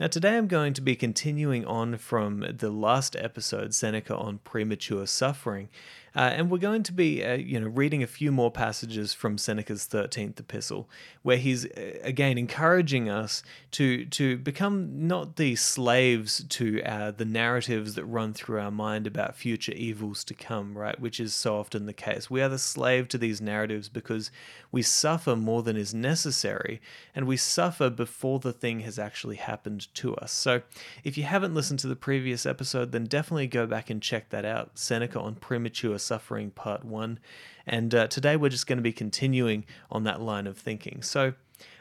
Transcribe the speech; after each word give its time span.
Now, 0.00 0.06
today 0.06 0.36
I'm 0.36 0.46
going 0.46 0.74
to 0.74 0.80
be 0.80 0.94
continuing 0.94 1.64
on 1.64 1.98
from 1.98 2.44
the 2.56 2.70
last 2.70 3.16
episode, 3.16 3.74
Seneca 3.74 4.14
on 4.14 4.38
premature 4.38 5.08
suffering, 5.08 5.70
uh, 6.16 6.20
and 6.20 6.50
we're 6.50 6.58
going 6.58 6.82
to 6.82 6.92
be, 6.92 7.24
uh, 7.24 7.34
you 7.34 7.60
know, 7.60 7.68
reading 7.68 8.02
a 8.02 8.06
few 8.06 8.32
more 8.32 8.50
passages 8.50 9.12
from 9.12 9.38
Seneca's 9.38 9.84
thirteenth 9.84 10.38
epistle, 10.40 10.88
where 11.22 11.36
he's 11.36 11.66
uh, 11.66 11.98
again 12.02 12.38
encouraging 12.38 13.08
us 13.08 13.42
to 13.72 14.04
to 14.06 14.36
become 14.38 15.06
not 15.06 15.36
the 15.36 15.56
slaves 15.56 16.44
to 16.48 16.82
uh, 16.82 17.10
the 17.10 17.24
narratives 17.24 17.94
that 17.94 18.04
run 18.04 18.32
through 18.32 18.60
our 18.60 18.70
mind 18.70 19.06
about 19.06 19.36
future 19.36 19.72
evils 19.72 20.24
to 20.24 20.34
come, 20.34 20.76
right? 20.76 20.98
Which 21.00 21.20
is 21.20 21.34
so 21.34 21.58
often 21.58 21.86
the 21.86 21.92
case. 21.92 22.30
We 22.30 22.42
are 22.42 22.48
the 22.48 22.58
slave 22.58 23.08
to 23.08 23.18
these 23.18 23.40
narratives 23.40 23.88
because 23.88 24.30
we 24.70 24.82
suffer 24.82 25.36
more 25.36 25.62
than 25.62 25.76
is 25.76 25.94
necessary, 25.94 26.80
and 27.14 27.26
we 27.26 27.36
suffer 27.36 27.90
before 27.90 28.38
the 28.38 28.52
thing 28.52 28.80
has 28.80 28.98
actually 28.98 29.36
happened 29.36 29.92
to 29.94 30.14
us. 30.16 30.32
So, 30.32 30.62
if 31.04 31.16
you 31.16 31.24
haven't 31.24 31.54
listened 31.54 31.78
to 31.80 31.88
the 31.88 31.96
previous 31.96 32.46
episode, 32.46 32.92
then 32.92 33.04
definitely 33.04 33.46
go 33.46 33.66
back 33.66 33.90
and 33.90 34.02
check 34.02 34.30
that 34.30 34.44
out. 34.44 34.78
Seneca 34.78 35.20
on 35.20 35.34
premature 35.34 35.98
Suffering 36.08 36.50
Part 36.50 36.84
1. 36.84 37.20
And 37.66 37.94
uh, 37.94 38.06
today 38.08 38.34
we're 38.36 38.48
just 38.48 38.66
going 38.66 38.78
to 38.78 38.82
be 38.82 38.92
continuing 38.92 39.66
on 39.90 40.04
that 40.04 40.22
line 40.22 40.46
of 40.46 40.56
thinking. 40.56 41.02
So 41.02 41.34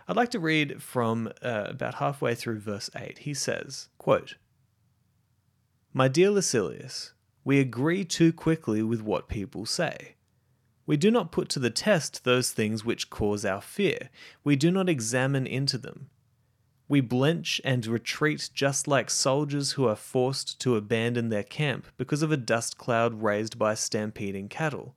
I'd 0.07 0.17
like 0.17 0.31
to 0.31 0.39
read 0.39 0.83
from 0.83 1.31
uh, 1.41 1.65
about 1.69 1.95
halfway 1.95 2.35
through 2.35 2.59
verse 2.59 2.89
8. 2.95 3.19
He 3.19 3.33
says, 3.33 3.87
quote, 3.97 4.35
My 5.93 6.09
dear 6.09 6.29
Lucilius, 6.29 7.13
we 7.45 7.59
agree 7.61 8.03
too 8.03 8.33
quickly 8.33 8.83
with 8.83 9.01
what 9.01 9.29
people 9.29 9.65
say. 9.65 10.15
We 10.85 10.97
do 10.97 11.09
not 11.09 11.31
put 11.31 11.47
to 11.49 11.59
the 11.59 11.69
test 11.69 12.23
those 12.23 12.51
things 12.51 12.83
which 12.83 13.09
cause 13.09 13.45
our 13.45 13.61
fear. 13.61 14.09
We 14.43 14.55
do 14.55 14.71
not 14.71 14.89
examine 14.89 15.47
into 15.47 15.77
them. 15.77 16.09
We 16.89 17.01
blench 17.01 17.59
and 17.65 17.85
retreat 17.85 18.49
just 18.53 18.87
like 18.87 19.09
soldiers 19.09 19.73
who 19.73 19.87
are 19.87 19.95
forced 19.95 20.59
to 20.61 20.77
abandon 20.77 21.29
their 21.29 21.43
camp 21.43 21.87
because 21.97 22.21
of 22.21 22.31
a 22.31 22.37
dust 22.37 22.77
cloud 22.77 23.21
raised 23.21 23.59
by 23.59 23.73
stampeding 23.73 24.47
cattle, 24.47 24.95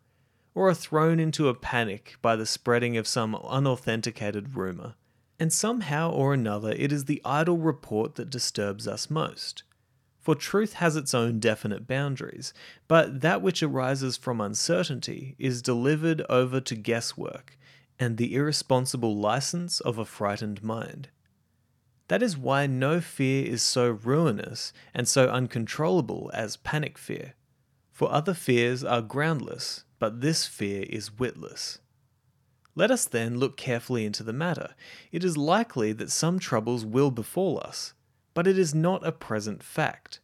or 0.55 0.68
are 0.68 0.74
thrown 0.74 1.18
into 1.18 1.48
a 1.48 1.55
panic 1.55 2.16
by 2.22 2.36
the 2.36 2.46
spreading 2.46 2.96
of 2.96 3.08
some 3.08 3.34
unauthenticated 3.34 4.55
rumour. 4.55 4.94
And 5.41 5.52
somehow 5.52 6.11
or 6.11 6.34
another, 6.34 6.70
it 6.72 6.92
is 6.92 7.06
the 7.06 7.22
idle 7.24 7.58
report 7.58 8.14
that 8.16 8.30
disturbs 8.30 8.86
us 8.86 9.11
most. 9.11 9.64
For 10.20 10.34
truth 10.34 10.74
has 10.74 10.96
its 10.96 11.14
own 11.14 11.41
definite 11.41 11.88
boundaries, 11.88 12.52
but 12.86 13.22
that 13.22 13.41
which 13.41 13.62
arises 13.62 14.18
from 14.18 14.41
uncertainty 14.41 15.34
is 15.38 15.62
delivered 15.62 16.22
over 16.28 16.61
to 16.61 16.74
guesswork 16.77 17.58
and 17.98 18.16
the 18.16 18.34
irresponsible 18.34 19.16
license 19.16 19.80
of 19.80 19.98
a 19.98 20.05
frightened 20.05 20.62
mind. 20.62 21.08
That 22.11 22.25
is 22.25 22.36
why 22.36 22.66
no 22.66 23.00
fear 23.00 23.47
is 23.47 23.62
so 23.62 23.89
ruinous 23.89 24.72
and 24.92 25.06
so 25.06 25.28
uncontrollable 25.28 26.28
as 26.34 26.56
panic 26.56 26.98
fear. 26.98 27.34
For 27.92 28.11
other 28.11 28.34
fears 28.34 28.83
are 28.83 29.00
groundless, 29.00 29.85
but 30.01 30.20
this 30.20 30.45
fear 30.45 30.86
is 30.90 31.17
witless. 31.20 31.79
Let 32.74 32.90
us 32.90 33.05
then 33.05 33.39
look 33.39 33.57
carefully 33.57 34.05
into 34.05 34.24
the 34.24 34.33
matter. 34.33 34.74
It 35.12 35.23
is 35.23 35.36
likely 35.36 35.92
that 35.92 36.11
some 36.11 36.40
troubles 36.40 36.85
will 36.85 37.12
befall 37.12 37.61
us, 37.61 37.95
but 38.35 38.48
it 38.48 38.58
is 38.58 38.74
not 38.74 39.06
a 39.06 39.12
present 39.12 39.62
fact. 39.62 40.18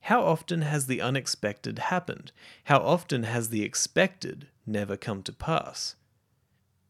How 0.00 0.20
often 0.20 0.62
has 0.62 0.88
the 0.88 1.00
unexpected 1.00 1.78
happened? 1.78 2.32
How 2.64 2.78
often 2.80 3.22
has 3.22 3.50
the 3.50 3.62
expected 3.62 4.48
never 4.66 4.96
come 4.96 5.22
to 5.22 5.32
pass? 5.32 5.94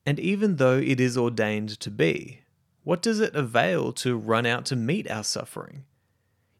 And 0.06 0.18
even 0.18 0.56
though 0.56 0.78
it 0.78 0.98
is 0.98 1.18
ordained 1.18 1.78
to 1.80 1.90
be, 1.90 2.40
what 2.84 3.02
does 3.02 3.18
it 3.18 3.34
avail 3.34 3.92
to 3.94 4.16
run 4.16 4.46
out 4.46 4.66
to 4.66 4.76
meet 4.76 5.10
our 5.10 5.24
suffering? 5.24 5.84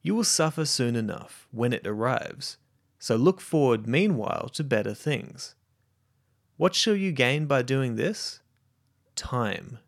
You 0.03 0.15
will 0.15 0.25
suffer 0.25 0.65
soon 0.65 0.97
enough 0.97 1.47
when 1.51 1.73
it 1.73 1.87
arrives, 1.87 2.57
so 2.99 3.17
look 3.17 3.41
forward 3.41 3.87
meanwhile 3.87 4.49
to 4.55 4.65
better 4.65 4.95
things. 4.95 5.55
What 6.57 6.75
shall 6.75 6.97
you 6.97 7.13
gain 7.13 7.47
by 7.47 7.63
doing 7.63 7.97
this? 7.97 8.41
Time. 9.17 9.79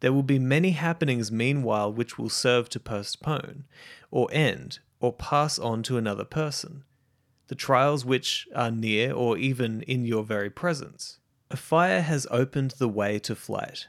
There 0.00 0.12
will 0.12 0.22
be 0.22 0.38
many 0.38 0.70
happenings 0.70 1.30
meanwhile 1.30 1.92
which 1.92 2.18
will 2.18 2.28
serve 2.28 2.68
to 2.70 2.80
postpone, 2.80 3.64
or 4.10 4.28
end, 4.32 4.78
or 5.00 5.12
pass 5.12 5.58
on 5.58 5.82
to 5.84 5.98
another 5.98 6.24
person. 6.24 6.84
The 7.48 7.54
trials 7.54 8.04
which 8.04 8.48
are 8.54 8.70
near 8.70 9.12
or 9.12 9.36
even 9.36 9.82
in 9.82 10.06
your 10.06 10.24
very 10.24 10.48
presence. 10.48 11.18
A 11.50 11.56
fire 11.56 12.00
has 12.00 12.26
opened 12.30 12.72
the 12.72 12.88
way 12.88 13.18
to 13.20 13.34
flight. 13.34 13.88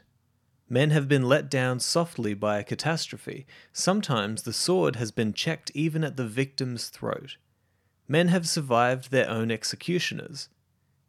Men 0.68 0.90
have 0.90 1.06
been 1.06 1.28
let 1.28 1.48
down 1.48 1.78
softly 1.78 2.34
by 2.34 2.58
a 2.58 2.64
catastrophe. 2.64 3.46
Sometimes 3.72 4.42
the 4.42 4.52
sword 4.52 4.96
has 4.96 5.12
been 5.12 5.32
checked 5.32 5.70
even 5.74 6.02
at 6.02 6.16
the 6.16 6.26
victim's 6.26 6.88
throat. 6.88 7.36
Men 8.08 8.28
have 8.28 8.48
survived 8.48 9.10
their 9.10 9.28
own 9.28 9.50
executioners. 9.50 10.48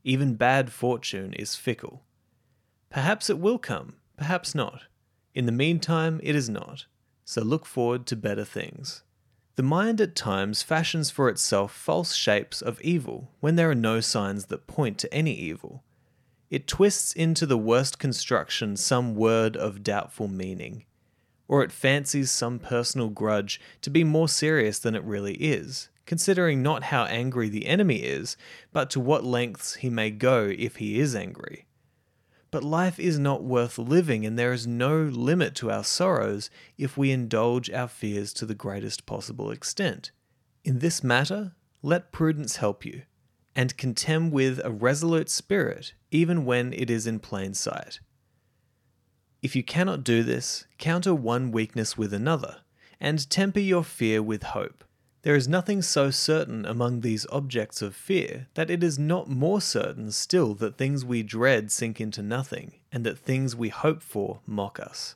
Even 0.03 0.35
bad 0.35 0.71
fortune 0.71 1.33
is 1.33 1.55
fickle. 1.55 2.03
Perhaps 2.89 3.29
it 3.29 3.39
will 3.39 3.57
come, 3.57 3.95
perhaps 4.15 4.53
not. 4.55 4.83
In 5.33 5.45
the 5.45 5.51
meantime, 5.51 6.19
it 6.23 6.35
is 6.35 6.49
not. 6.49 6.85
So 7.25 7.41
look 7.41 7.65
forward 7.65 8.05
to 8.07 8.15
better 8.15 8.45
things. 8.45 9.03
The 9.55 9.63
mind 9.63 9.99
at 9.99 10.15
times 10.15 10.61
fashions 10.61 11.09
for 11.09 11.29
itself 11.29 11.73
false 11.73 12.13
shapes 12.13 12.61
of 12.61 12.79
evil 12.81 13.31
when 13.39 13.55
there 13.55 13.69
are 13.69 13.75
no 13.75 14.01
signs 14.01 14.45
that 14.45 14.67
point 14.67 14.99
to 14.99 15.13
any 15.13 15.33
evil. 15.33 15.83
It 16.49 16.67
twists 16.67 17.11
into 17.11 17.45
the 17.45 17.57
worst 17.57 17.99
construction 17.99 18.77
some 18.77 19.15
word 19.15 19.57
of 19.57 19.83
doubtful 19.83 20.29
meaning, 20.29 20.85
or 21.47 21.61
it 21.61 21.73
fancies 21.73 22.31
some 22.31 22.57
personal 22.57 23.09
grudge 23.09 23.59
to 23.81 23.89
be 23.89 24.05
more 24.05 24.29
serious 24.29 24.79
than 24.79 24.95
it 24.95 25.03
really 25.03 25.35
is, 25.35 25.89
considering 26.05 26.63
not 26.63 26.83
how 26.83 27.03
angry 27.03 27.49
the 27.49 27.65
enemy 27.65 27.97
is, 27.97 28.37
but 28.71 28.89
to 28.91 28.99
what 28.99 29.25
lengths 29.25 29.75
he 29.75 29.89
may 29.89 30.09
go 30.09 30.53
if 30.57 30.77
he 30.77 30.99
is 30.99 31.15
angry. 31.15 31.65
But 32.49 32.63
life 32.63 32.97
is 32.97 33.19
not 33.19 33.43
worth 33.43 33.77
living, 33.77 34.25
and 34.25 34.39
there 34.39 34.53
is 34.53 34.65
no 34.65 35.03
limit 35.03 35.53
to 35.55 35.69
our 35.69 35.83
sorrows 35.83 36.49
if 36.77 36.97
we 36.97 37.11
indulge 37.11 37.69
our 37.69 37.89
fears 37.89 38.31
to 38.33 38.45
the 38.45 38.55
greatest 38.55 39.05
possible 39.05 39.51
extent. 39.51 40.11
In 40.63 40.79
this 40.79 41.03
matter, 41.03 41.55
let 41.81 42.13
prudence 42.13 42.55
help 42.55 42.85
you 42.85 43.01
and 43.53 43.75
contend 43.75 44.31
with 44.31 44.61
a 44.63 44.71
resolute 44.71 45.29
spirit, 45.29 45.93
even 46.11 46.45
when 46.45 46.73
it 46.73 46.89
is 46.89 47.07
in 47.07 47.19
plain 47.19 47.53
sight. 47.53 47.99
If 49.41 49.55
you 49.55 49.63
cannot 49.63 50.03
do 50.03 50.23
this, 50.23 50.65
counter 50.77 51.13
one 51.13 51.51
weakness 51.51 51.97
with 51.97 52.13
another, 52.13 52.57
and 52.99 53.29
temper 53.29 53.59
your 53.59 53.83
fear 53.83 54.23
with 54.23 54.43
hope. 54.43 54.83
There 55.21 55.35
is 55.35 55.47
nothing 55.47 55.81
so 55.81 56.09
certain 56.09 56.65
among 56.65 57.01
these 57.01 57.27
objects 57.31 57.81
of 57.81 57.95
fear 57.95 58.47
that 58.53 58.69
it 58.69 58.83
is 58.83 58.97
not 58.97 59.29
more 59.29 59.59
certain 59.59 60.11
still 60.11 60.53
that 60.55 60.77
things 60.77 61.03
we 61.03 61.21
dread 61.21 61.71
sink 61.71 61.99
into 61.99 62.21
nothing, 62.21 62.75
and 62.91 63.05
that 63.05 63.19
things 63.19 63.55
we 63.55 63.69
hope 63.69 64.01
for 64.01 64.39
mock 64.45 64.79
us. 64.79 65.15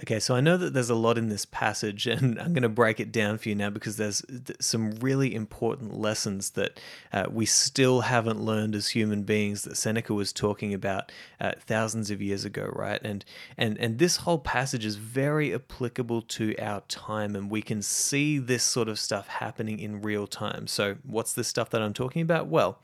Okay, 0.00 0.20
so 0.20 0.34
I 0.34 0.40
know 0.40 0.56
that 0.56 0.72
there's 0.72 0.88
a 0.88 0.94
lot 0.94 1.18
in 1.18 1.28
this 1.28 1.44
passage, 1.44 2.06
and 2.08 2.38
I'm 2.40 2.54
going 2.54 2.62
to 2.62 2.68
break 2.68 2.98
it 2.98 3.12
down 3.12 3.36
for 3.36 3.50
you 3.50 3.54
now 3.54 3.68
because 3.68 3.96
there's 3.96 4.24
some 4.58 4.92
really 4.92 5.34
important 5.34 5.98
lessons 5.98 6.50
that 6.50 6.80
uh, 7.12 7.26
we 7.30 7.44
still 7.44 8.00
haven't 8.00 8.40
learned 8.40 8.74
as 8.74 8.88
human 8.88 9.22
beings 9.22 9.62
that 9.64 9.76
Seneca 9.76 10.14
was 10.14 10.32
talking 10.32 10.72
about 10.72 11.12
uh, 11.40 11.52
thousands 11.60 12.10
of 12.10 12.22
years 12.22 12.44
ago, 12.44 12.70
right? 12.74 13.00
And 13.02 13.24
and 13.58 13.78
and 13.78 13.98
this 13.98 14.18
whole 14.18 14.38
passage 14.38 14.86
is 14.86 14.96
very 14.96 15.54
applicable 15.54 16.22
to 16.22 16.56
our 16.58 16.80
time, 16.88 17.36
and 17.36 17.50
we 17.50 17.60
can 17.60 17.82
see 17.82 18.38
this 18.38 18.62
sort 18.62 18.88
of 18.88 18.98
stuff 18.98 19.28
happening 19.28 19.78
in 19.78 20.00
real 20.00 20.26
time. 20.26 20.66
So, 20.68 20.96
what's 21.04 21.34
the 21.34 21.44
stuff 21.44 21.68
that 21.70 21.82
I'm 21.82 21.92
talking 21.92 22.22
about? 22.22 22.46
Well 22.46 22.78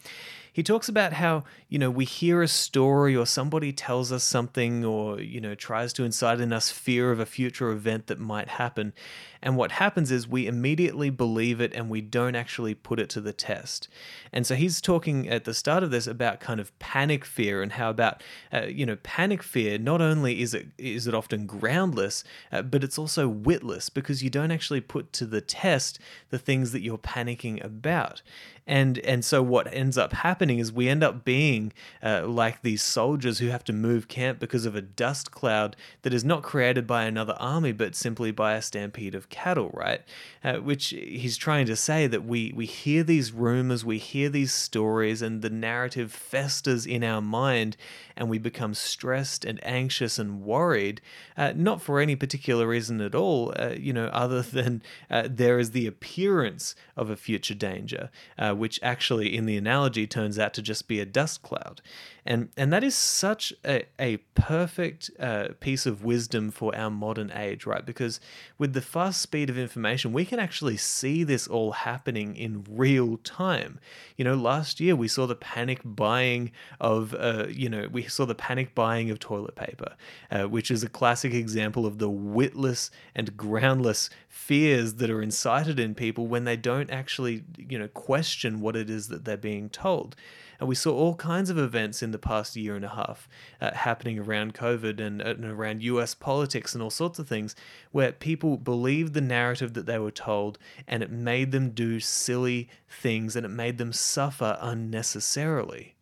he 0.53 0.63
talks 0.63 0.89
about 0.89 1.15
how, 1.15 1.45
you 1.69 1.79
know, 1.79 1.91
we 1.91 2.05
hear 2.05 2.43
a 2.43 2.49
story 2.49 3.15
or 3.17 3.27
somebody 3.27 3.73
tells 3.73 4.11
us 4.13 4.25
something 4.25 4.85
or, 4.85 5.21
you 5.21 5.41
know, 5.41 5.55
tries 5.55 5.93
to 5.95 6.05
incite 6.05 6.41
in 6.41 6.53
us 6.53 6.71
fear 6.71 7.11
of 7.11 7.21
a 7.21 7.27
future 7.27 7.71
event 7.71 8.07
that 8.07 8.19
might 8.19 8.49
happen. 8.49 8.93
And 9.41 9.57
what 9.57 9.73
happens 9.73 10.11
is 10.11 10.27
we 10.27 10.47
immediately 10.47 11.11
believe 11.11 11.61
it 11.61 11.73
and 11.73 11.89
we 11.89 12.01
don't 12.01 12.35
actually 12.35 12.75
put 12.75 12.99
it 12.99 13.09
to 13.11 13.21
the 13.21 13.33
test. 13.33 13.89
And 14.33 14.47
so 14.47 14.55
he's 14.55 14.81
talking 14.81 15.29
at 15.29 15.45
the 15.45 15.55
start 15.55 15.83
of 15.83 15.91
this 15.91 16.07
about 16.07 16.41
kind 16.41 16.59
of 16.59 16.77
panic 16.79 17.25
fear 17.25 17.63
and 17.63 17.73
how 17.73 17.91
about, 17.91 18.23
uh, 18.53 18.63
you 18.63 18.85
know, 18.85 18.97
panic 18.97 19.43
fear, 19.43 19.79
not 19.79 20.01
only 20.01 20.41
is 20.41 20.55
it, 20.55 20.69
is 20.77 21.07
it 21.07 21.15
often 21.15 21.47
groundless, 21.47 22.25
uh, 22.51 22.63
but 22.63 22.83
it's 22.83 22.99
also 22.99 23.29
witless 23.29 23.89
because 23.91 24.23
you 24.23 24.31
don't 24.31 24.51
actually 24.51 24.81
put 24.81 25.13
to 25.13 25.27
the 25.27 25.41
test 25.41 26.01
the 26.31 26.39
things 26.39 26.73
that 26.73 26.83
you're 26.83 26.99
panicking 26.99 27.63
about 27.63 28.23
and 28.69 28.99
and 28.99 29.25
so 29.25 29.43
what 29.43 29.73
ends 29.73 29.97
up 29.97 30.13
happening 30.13 30.59
is 30.59 30.71
we 30.71 30.89
end 30.89 31.03
up 31.03 31.25
being 31.25 31.73
uh, 32.03 32.25
like 32.27 32.61
these 32.61 32.83
soldiers 32.83 33.39
who 33.39 33.49
have 33.49 33.65
to 33.65 33.73
move 33.73 34.07
camp 34.09 34.39
because 34.39 34.67
of 34.67 34.77
a 34.77 34.83
dust 34.83 35.31
cloud 35.31 35.75
that 36.03 36.13
is 36.13 36.23
not 36.23 36.43
created 36.43 36.87
by 36.87 37.05
another 37.05 37.35
army 37.41 37.73
but 37.73 37.97
simply 37.97 38.31
by 38.31 38.53
a 38.53 38.63
stampede 38.63 39.15
of 39.15 39.31
cattle 39.31 39.71
right? 39.73 40.03
Uh, 40.45 40.57
which 40.57 40.89
he's 40.91 41.39
trying 41.39 41.65
to 41.65 41.75
say 41.75 42.07
that 42.07 42.25
we 42.25 42.53
we 42.55 42.67
hear 42.67 43.03
these 43.03 43.33
rumors 43.33 43.85
we 43.85 43.97
hear 43.97 44.29
these 44.29 44.53
stories 44.53 45.23
and 45.23 45.41
the 45.41 45.51
narrative 45.51 46.13
festers 46.13 46.85
in 46.85 47.03
our 47.03 47.23
mind 47.23 47.77
and 48.17 48.29
we 48.29 48.37
become 48.37 48.75
stressed 48.75 49.47
and 49.47 49.59
anxious 49.65 50.19
and 50.19 50.43
worried 50.43 51.01
uh, 51.39 51.55
not 51.57 51.81
for 51.81 52.01
any 52.01 52.15
particular 52.15 52.67
reason 52.67 53.01
at 53.01 53.15
all 53.15 53.55
uh, 53.59 53.71
you 53.79 53.95
know 53.95 54.09
other 54.09 54.43
than 54.59 54.83
uh, 55.11 55.27
there 55.27 55.59
is 55.59 55.71
the 55.71 55.87
appearance 55.87 56.75
of 56.97 57.09
a 57.09 57.17
future 57.17 57.55
danger 57.55 58.11
uh, 58.37 58.55
which 58.59 58.81
actually, 58.83 59.37
in 59.37 59.47
the 59.47 59.57
analogy, 59.57 60.07
turns 60.07 60.39
out 60.39 60.55
to 60.55 60.63
just 60.63 60.89
be 60.89 61.01
a 61.01 61.07
dust 61.07 61.43
cloud. 61.43 61.81
And, 62.27 62.51
and 62.59 62.71
that 62.75 62.85
is 62.85 62.95
such 62.95 63.55
a, 63.65 63.85
a 63.99 64.19
perfect 64.35 65.11
uh, 65.19 65.49
piece 65.61 65.87
of 65.87 66.05
wisdom 66.05 66.51
for 66.51 66.77
our 66.77 66.91
modern 66.91 67.33
age, 67.35 67.65
right? 67.65 67.85
Because 67.85 68.21
with 68.59 68.75
the 68.75 68.83
fast 68.83 69.23
speed 69.23 69.49
of 69.49 69.57
information, 69.57 70.13
we 70.13 70.27
can 70.27 70.39
actually 70.39 70.77
see 70.77 71.25
this 71.25 71.49
all 71.49 71.73
happening 71.73 72.37
in 72.37 72.67
real 72.69 73.17
time. 73.19 73.81
You 74.17 74.25
know, 74.25 74.35
last 74.35 74.79
year 74.79 74.95
we 74.95 75.09
saw 75.09 75.27
the 75.27 75.35
panic 75.37 75.81
buying 75.85 76.53
of, 76.81 77.15
uh, 77.15 77.47
you 77.49 77.71
know, 77.71 77.89
we 77.91 78.03
saw 78.03 78.27
the 78.27 78.35
panic 78.35 78.75
buying 78.75 79.11
of 79.11 79.19
toilet 79.19 79.57
paper, 79.57 79.95
uh, 80.31 80.45
which 80.45 80.71
is 80.71 80.83
a 80.83 80.89
classic 80.89 81.33
example 81.33 81.87
of 81.87 81.97
the 81.97 82.11
witless 82.11 82.91
and 83.15 83.39
groundless 83.39 84.11
fears 84.39 84.95
that 84.95 85.11
are 85.11 85.21
incited 85.21 85.81
in 85.81 85.95
people 85.97 86.29
when 86.29 86.45
they 86.45 86.57
don't 86.57 86.91
actually, 86.91 87.45
you 87.59 87.77
know, 87.77 87.89
question 87.89 88.61
what 88.61 88.77
it 88.77 88.89
is 88.89 89.09
that 89.09 89.25
they're 89.25 89.37
being 89.37 89.69
told. 89.69 90.15
And 90.61 90.69
we 90.69 90.77
saw 90.77 90.95
all 90.95 91.17
kinds 91.17 91.51
of 91.51 91.59
events 91.59 92.03
in 92.03 92.13
the 92.13 92.19
past 92.19 92.55
year 92.57 92.77
and 92.77 92.85
a 92.85 92.89
half 92.89 93.29
uh, 93.61 93.75
happening 93.75 94.19
around 94.19 94.55
COVID 94.55 95.01
and, 95.01 95.21
and 95.21 95.45
around 95.45 95.83
US 95.83 96.15
politics 96.15 96.73
and 96.73 96.83
all 96.83 96.89
sorts 96.89 97.19
of 97.19 97.29
things 97.29 97.57
where 97.91 98.13
people 98.13 98.57
believed 98.57 99.13
the 99.13 99.21
narrative 99.21 99.75
that 99.75 99.87
they 99.87 99.99
were 99.99 100.13
told 100.13 100.57
and 100.87 101.03
it 101.03 101.11
made 101.11 101.51
them 101.51 101.71
do 101.71 101.99
silly 101.99 102.71
things 102.89 103.35
and 103.37 103.45
it 103.45 103.51
made 103.51 103.77
them 103.77 103.93
suffer 103.93 104.57
unnecessarily. 104.61 105.97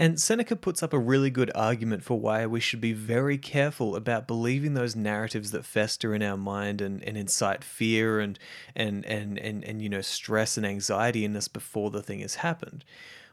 And 0.00 0.20
Seneca 0.20 0.54
puts 0.54 0.80
up 0.80 0.92
a 0.92 0.98
really 0.98 1.28
good 1.28 1.50
argument 1.56 2.04
for 2.04 2.20
why 2.20 2.46
we 2.46 2.60
should 2.60 2.80
be 2.80 2.92
very 2.92 3.36
careful 3.36 3.96
about 3.96 4.28
believing 4.28 4.74
those 4.74 4.94
narratives 4.94 5.50
that 5.50 5.64
fester 5.64 6.14
in 6.14 6.22
our 6.22 6.36
mind 6.36 6.80
and, 6.80 7.02
and 7.02 7.16
incite 7.16 7.64
fear 7.64 8.20
and, 8.20 8.38
and, 8.76 9.04
and, 9.06 9.38
and, 9.38 9.64
and, 9.64 9.82
you 9.82 9.88
know, 9.88 10.00
stress 10.00 10.56
and 10.56 10.64
anxiety 10.64 11.24
in 11.24 11.34
us 11.34 11.48
before 11.48 11.90
the 11.90 12.02
thing 12.02 12.20
has 12.20 12.36
happened 12.36 12.84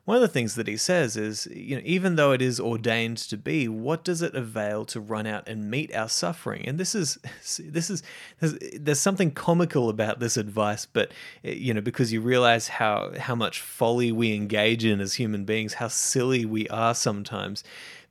one 0.06 0.16
of 0.18 0.22
the 0.22 0.28
things 0.28 0.54
that 0.54 0.68
he 0.68 0.78
says 0.78 1.18
is, 1.18 1.48
you 1.48 1.76
know, 1.76 1.82
even 1.84 2.16
though 2.16 2.32
it 2.32 2.42
is 2.42 2.60
ordained 2.60 3.18
to 3.18 3.38
be, 3.38 3.68
what 3.68 4.04
does 4.04 4.22
it 4.22 4.36
avail 4.36 4.86
to 4.86 5.00
run 5.00 5.26
out 5.26 5.48
and 5.48 5.70
meet 5.70 5.94
our 5.96 6.08
suffering? 6.08 6.64
And 6.68 6.80
this 6.80 6.94
is, 6.94 7.18
this 7.60 7.90
is, 7.90 8.04
there's, 8.40 8.56
there's 8.80 9.00
something 9.00 9.32
comical 9.32 9.90
about 9.90 10.20
this 10.20 10.38
advice, 10.38 10.86
but 10.86 11.12
eh, 11.44 11.54
you 11.54 11.74
know, 11.74 11.82
because 11.82 12.14
you 12.14 12.22
realize 12.22 12.68
how 12.68 13.14
how 13.18 13.34
much 13.34 13.60
folly 13.60 14.12
we 14.12 14.34
engage 14.36 14.86
in 14.86 15.02
as 15.02 15.16
human 15.16 15.44
beings, 15.44 15.74
how 15.74 15.88
silly 15.88 16.46
we 16.46 16.68
are 16.70 16.94
sometimes 16.94 17.64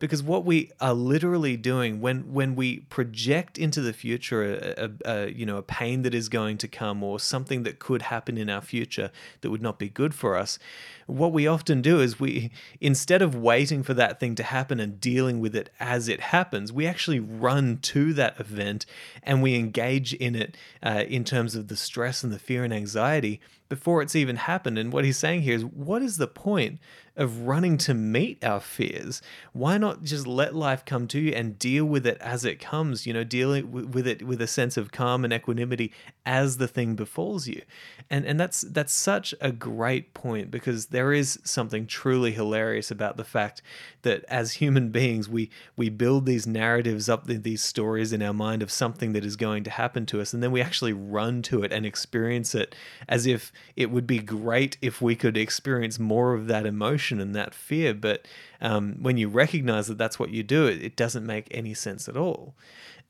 because 0.05 0.23
what 0.23 0.45
we 0.45 0.71
are 0.83 0.93
literally 0.93 1.57
doing 1.57 1.99
when 2.01 2.33
when 2.33 2.55
we 2.55 2.81
project 2.81 3.59
into 3.59 3.81
the 3.81 3.93
future 3.93 4.43
a, 4.43 4.85
a, 4.85 4.91
a, 5.05 5.31
you 5.31 5.47
know 5.47 5.57
a 5.57 5.63
pain 5.63 6.03
that 6.03 6.15
is 6.15 6.29
going 6.29 6.59
to 6.59 6.69
come 6.69 7.03
or 7.03 7.19
something 7.19 7.63
that 7.63 7.79
could 7.79 8.03
happen 8.03 8.37
in 8.37 8.51
our 8.51 8.61
future 8.61 9.11
that 9.41 9.51
would 9.51 9.63
not 9.63 9.79
be 9.79 9.89
good 9.89 10.15
for 10.15 10.37
us 10.37 10.59
what 11.07 11.33
we 11.33 11.47
often 11.47 11.81
do 11.81 12.01
is 12.01 12.21
we 12.21 12.51
instead 12.81 13.23
of 13.23 13.35
waiting 13.35 13.83
for 13.83 13.95
that 13.95 14.21
thing 14.21 14.35
to 14.35 14.43
happen 14.43 14.79
and 14.79 15.01
dealing 15.01 15.41
with 15.41 15.57
it 15.57 15.71
as 15.81 16.07
it 16.07 16.21
happens 16.21 16.71
we 16.71 16.87
actually 16.87 17.21
run 17.21 17.79
to 17.79 18.13
that 18.13 18.39
event 18.39 18.85
and 19.23 19.43
we 19.43 19.55
engage 19.55 20.13
in 20.15 20.35
it 20.35 20.57
uh, 20.83 21.05
in 21.09 21.25
terms 21.25 21.55
of 21.55 21.69
the 21.69 21.77
stress 21.77 22.23
and 22.23 22.33
the 22.33 22.39
fear 22.39 22.63
and 22.63 22.75
anxiety 22.75 23.41
before 23.69 24.03
it's 24.03 24.15
even 24.15 24.37
happened. 24.37 24.79
And 24.79 24.93
what 24.93 25.05
he's 25.05 25.19
saying 25.19 25.43
here 25.43 25.57
is 25.57 25.65
what 25.65 26.03
is 26.03 26.17
the 26.17 26.27
point 26.27 26.79
of 27.17 27.43
running 27.43 27.79
to 27.79 27.95
meet 27.95 28.45
our 28.45 28.59
fears. 28.59 29.23
Why 29.53 29.79
not 29.79 30.03
just 30.03 30.27
let 30.27 30.55
life 30.55 30.85
come 30.85 31.07
to 31.09 31.21
you 31.21 31.33
and 31.33 31.59
deal 31.59 31.85
with 31.85 32.07
it 32.07 32.19
as 32.21 32.45
it 32.45 32.59
comes, 32.59 33.07
you 33.07 33.13
know, 33.13 33.23
dealing 33.23 33.71
with 33.93 34.07
it 34.07 34.25
with 34.25 34.43
a 34.43 34.49
sense 34.49 34.77
of 34.77 34.91
calm 34.91 35.25
and 35.25 35.33
equanimity 35.33 35.93
as 36.27 36.57
the 36.57 36.67
thing 36.67 36.97
befalls 36.97 37.47
you. 37.47 37.63
And 38.11 38.25
and 38.25 38.41
that's 38.41 38.63
that's 38.63 38.93
such 38.93 39.33
a 39.41 39.53
great 39.53 40.13
point 40.13 40.51
because 40.51 40.87
there 40.87 41.13
is 41.13 41.39
something 41.45 41.87
truly 41.87 42.33
hilarious 42.33 42.91
about 42.91 43.17
the 43.17 43.25
fact 43.25 43.63
that 44.03 44.25
as 44.29 44.55
human 44.55 44.91
beings 44.91 45.29
we 45.29 45.51
we 45.77 45.91
build 45.91 46.27
these 46.27 46.47
narratives 46.47 47.09
up 47.09 47.27
these 47.27 47.63
stories 47.63 48.13
in 48.13 48.23
our 48.23 48.35
mind 48.35 48.63
of 48.63 48.71
something 48.71 49.13
that 49.13 49.25
is 49.25 49.37
going 49.37 49.65
to 49.65 49.71
happen 49.71 50.05
to 50.07 50.21
us 50.21 50.35
and 50.35 50.43
then 50.43 50.53
we 50.53 50.61
actually 50.61 50.93
run 50.93 51.43
to 51.43 51.63
it 51.63 51.73
and 51.73 51.87
experience 51.87 52.55
it 52.55 52.75
as 53.09 53.27
if 53.27 53.53
it 53.77 53.91
would 53.91 54.07
be 54.07 54.19
great 54.19 54.77
if 54.83 55.01
we 55.01 55.17
could 55.17 55.37
experience 55.37 55.99
more 55.99 56.35
of 56.35 56.47
that 56.47 56.67
emotion 56.67 57.04
emotion 57.05 57.21
and 57.21 57.35
that 57.35 57.55
fear. 57.55 57.95
But 57.95 58.27
um, 58.61 58.97
when 59.01 59.17
you 59.17 59.29
recognize 59.29 59.87
that 59.89 59.99
that's 59.99 60.19
what 60.19 60.31
you 60.31 60.43
do, 60.43 60.67
it, 60.67 60.83
it 60.83 60.97
doesn't 60.97 61.27
make 61.27 61.49
any 61.51 61.75
sense 61.75 62.09
at 62.09 62.17
all. 62.17 62.55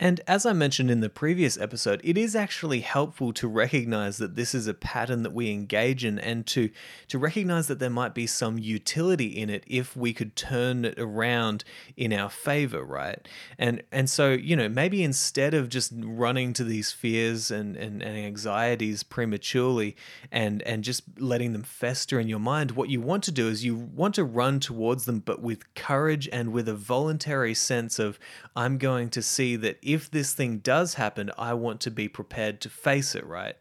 And 0.01 0.21
as 0.27 0.45
I 0.45 0.53
mentioned 0.53 0.91
in 0.91 1.01
the 1.01 1.09
previous 1.09 1.57
episode, 1.57 2.01
it 2.03 2.19
is 2.19 2.35
actually 2.35 2.81
helpful 2.81 3.33
to 3.35 3.47
recognize 3.47 4.17
that 4.19 4.35
this 4.35 4.53
is 4.53 4.67
a 4.67 4.75
pattern 4.75 5.23
that 5.23 5.33
we 5.33 5.53
engage 5.53 6.05
in 6.05 6.19
and 6.19 6.45
to, 6.49 6.71
to 7.09 7.19
recognize 7.19 7.69
that 7.69 7.79
there 7.79 7.91
might 7.91 8.13
be 8.13 8.27
some 8.27 8.59
utility 8.59 9.27
in 9.27 9.49
it 9.49 9.63
if 9.69 9.97
we 9.97 10.13
could 10.13 10.35
turn 10.35 10.85
it 10.85 10.99
around 10.99 11.63
in 11.97 12.13
our 12.13 12.29
favor, 12.29 12.83
right? 12.83 13.27
And 13.57 13.83
and 13.93 14.11
so, 14.11 14.33
you 14.33 14.57
know, 14.57 14.69
maybe 14.69 15.05
instead 15.05 15.55
of 15.55 15.69
just 15.69 15.93
running 15.97 16.53
to 16.55 16.65
these 16.65 16.91
fears 16.91 17.53
and, 17.53 17.77
and, 17.77 18.03
and 18.03 18.17
anxieties 18.17 19.05
prematurely 19.05 19.97
and, 20.33 20.61
and 20.63 20.83
just 20.83 21.03
letting 21.19 21.53
them 21.53 21.63
fester 21.63 22.19
in 22.19 22.27
your 22.27 22.41
mind, 22.41 22.73
what 22.73 22.89
you 22.89 23.01
want 23.01 23.23
to 23.25 23.33
do 23.33 23.49
is 23.49 23.65
you 23.65 23.77
want 23.77 24.17
to 24.17 24.25
run 24.25 24.59
towards 24.59 25.05
them, 25.05 25.21
but 25.21 25.41
with 25.41 25.75
courage 25.75 26.29
and 26.33 26.53
with 26.53 26.69
a 26.69 26.75
voluntary 26.75 27.55
sense 27.55 28.01
of, 28.01 28.19
I'm 28.57 28.77
going 28.79 29.11
to 29.11 29.23
see 29.23 29.55
that 29.57 29.79
if 29.85 30.11
this 30.11 30.33
thing 30.33 30.59
does 30.59 30.95
happen, 30.95 31.31
I 31.39 31.55
want 31.55 31.81
to 31.83 31.91
be 31.91 32.09
prepared 32.09 32.61
to 32.63 32.71
face 32.71 33.15
it, 33.15 33.27
right? 33.27 33.57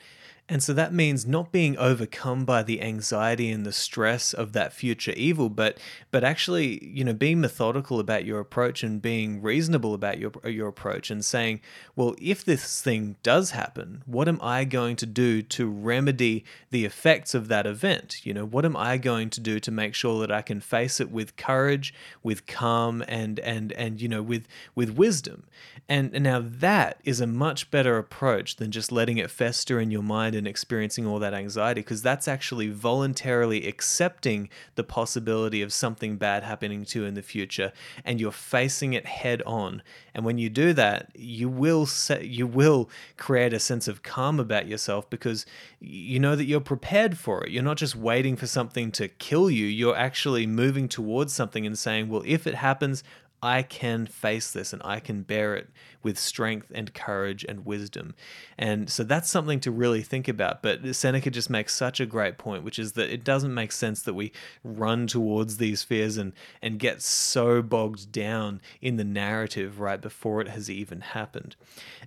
And 0.50 0.62
so 0.62 0.74
that 0.74 0.94
means 0.94 1.26
not 1.26 1.54
being 1.54 1.78
overcome 1.78 2.44
by 2.44 2.64
the 2.64 2.82
anxiety 2.82 3.50
and 3.50 3.66
the 3.66 3.72
stress 3.72 4.34
of 4.34 4.52
that 4.52 4.74
future 4.74 5.14
evil, 5.16 5.50
but 5.50 5.78
but 6.12 6.26
actually, 6.26 6.86
you 6.86 7.06
know, 7.06 7.14
being 7.14 7.40
methodical 7.40 7.98
about 7.98 8.26
your 8.26 8.42
approach 8.42 8.84
and 8.84 9.02
being 9.02 9.42
reasonable 9.42 9.94
about 9.94 10.20
your 10.20 10.34
your 10.44 10.68
approach 10.68 11.10
and 11.10 11.24
saying, 11.24 11.62
well, 11.96 12.14
if 12.22 12.44
this 12.44 12.82
thing 12.82 13.16
does 13.24 13.52
happen, 13.52 14.04
what 14.06 14.28
am 14.28 14.38
I 14.42 14.66
going 14.66 14.98
to 14.98 15.06
do 15.06 15.42
to 15.44 15.70
remedy 15.70 16.44
the 16.72 16.84
effects 16.84 17.34
of 17.34 17.48
that 17.48 17.66
event? 17.66 18.26
You 18.26 18.34
know, 18.34 18.46
what 18.46 18.66
am 18.66 18.76
I 18.76 18.98
going 18.98 19.30
to 19.32 19.40
do 19.40 19.62
to 19.62 19.72
make 19.72 19.96
sure 19.96 20.20
that 20.20 20.32
I 20.32 20.42
can 20.42 20.60
face 20.60 21.00
it 21.00 21.10
with 21.10 21.38
courage, 21.38 21.94
with 22.22 22.48
calm 22.48 23.02
and 23.08 23.40
and 23.40 23.72
and 23.74 24.02
you 24.02 24.10
know, 24.10 24.22
with 24.22 24.50
with 24.76 24.90
wisdom. 24.90 25.46
And, 25.90 26.14
and 26.14 26.24
now 26.24 26.42
that 26.44 27.02
is 27.04 27.20
a 27.20 27.28
much 27.28 27.70
better 27.70 27.98
approach 27.98 28.56
than 28.56 28.72
just 28.72 28.92
letting 28.92 29.18
it 29.18 29.30
fester 29.30 29.80
in 29.80 29.92
your 29.92 30.04
mind 30.04 30.33
mind 30.34 30.38
and 30.38 30.48
experiencing 30.48 31.06
all 31.06 31.20
that 31.20 31.34
anxiety 31.34 31.82
because 31.82 32.02
that's 32.02 32.28
actually 32.28 32.70
voluntarily 32.70 33.68
accepting 33.68 34.50
the 34.76 34.84
possibility 34.84 35.62
of 35.62 35.72
something 35.72 36.18
bad 36.18 36.44
happening 36.44 36.86
to 36.86 37.02
you 37.02 37.06
in 37.06 37.14
the 37.14 37.22
future 37.22 37.72
and 38.06 38.20
you're 38.20 38.32
facing 38.32 38.94
it 38.94 39.06
head 39.06 39.42
on. 39.46 39.82
And 40.14 40.26
when 40.26 40.38
you 40.38 40.50
do 40.50 40.74
that 40.74 41.12
you 41.16 41.50
will 41.50 41.86
set, 41.86 42.26
you 42.26 42.48
will 42.48 42.90
create 43.18 43.54
a 43.54 43.60
sense 43.60 43.88
of 43.88 44.04
calm 44.04 44.40
about 44.40 44.68
yourself 44.68 45.10
because 45.10 45.46
you 45.80 46.20
know 46.20 46.36
that 46.36 46.46
you're 46.46 46.62
prepared 46.62 47.18
for 47.18 47.44
it. 47.44 47.52
You're 47.52 47.64
not 47.64 47.78
just 47.78 47.96
waiting 47.96 48.36
for 48.36 48.48
something 48.48 48.92
to 48.94 49.08
kill 49.08 49.50
you 49.50 49.66
you're 49.66 49.96
actually 49.96 50.48
moving 50.48 50.88
towards 50.88 51.34
something 51.34 51.66
and 51.66 51.78
saying 51.78 52.10
well 52.10 52.24
if 52.26 52.48
it 52.48 52.56
happens 52.56 53.04
I 53.44 53.62
can 53.62 54.06
face 54.06 54.52
this 54.52 54.72
and 54.72 54.82
I 54.86 55.02
can 55.02 55.24
bear 55.24 55.54
it 55.54 55.68
with 56.02 56.18
strength 56.18 56.72
and 56.74 56.94
courage 56.94 57.46
and 57.48 57.66
wisdom. 57.66 58.16
And 58.58 58.90
so 58.90 59.04
that's 59.04 59.30
something 59.30 59.60
to 59.62 59.72
really 59.72 60.02
think 60.02 60.30
about. 60.30 60.64
But 60.64 60.96
Seneca 60.96 61.30
just 61.30 61.50
makes 61.50 61.76
such 61.76 62.00
a 62.00 62.06
great 62.06 62.38
point, 62.38 62.64
which 62.64 62.80
is 62.80 62.94
that 62.94 63.10
it 63.10 63.26
doesn't 63.26 63.54
make 63.54 63.74
sense 63.74 64.02
that 64.04 64.14
we 64.14 64.32
run 64.64 65.08
towards 65.08 65.58
these 65.58 65.84
fears 65.84 66.16
and, 66.16 66.32
and 66.62 66.80
get 66.80 67.02
so 67.02 67.62
bogged 67.62 68.14
down 68.14 68.62
in 68.82 68.96
the 68.96 69.04
narrative 69.04 69.82
right 69.82 70.00
before 70.00 70.40
it 70.40 70.48
has 70.48 70.70
even 70.70 71.02
happened. 71.02 71.58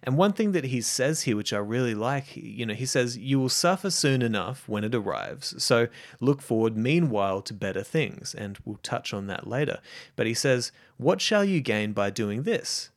And 0.02 0.16
one 0.16 0.32
thing 0.32 0.52
that 0.52 0.64
he 0.64 0.80
says 0.80 1.22
here, 1.22 1.36
which 1.36 1.52
I 1.52 1.58
really 1.58 1.94
like, 1.94 2.34
you 2.34 2.64
know, 2.64 2.74
he 2.74 2.86
says, 2.86 3.18
You 3.18 3.38
will 3.38 3.50
suffer 3.50 3.90
soon 3.90 4.22
enough 4.22 4.66
when 4.66 4.84
it 4.84 4.94
arrives. 4.94 5.62
So 5.62 5.88
look 6.18 6.40
forward 6.40 6.78
meanwhile 6.78 7.42
to 7.42 7.52
better 7.52 7.82
things. 7.82 8.34
And 8.34 8.58
we'll 8.64 8.80
touch 8.82 9.12
on 9.12 9.26
that 9.26 9.46
later. 9.46 9.80
But 10.16 10.26
he 10.26 10.34
says, 10.34 10.72
What 10.96 11.20
shall 11.20 11.44
you 11.44 11.60
gain 11.60 11.92
by 11.92 12.10
doing 12.10 12.42
this? 12.42 12.90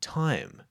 time. 0.00 0.62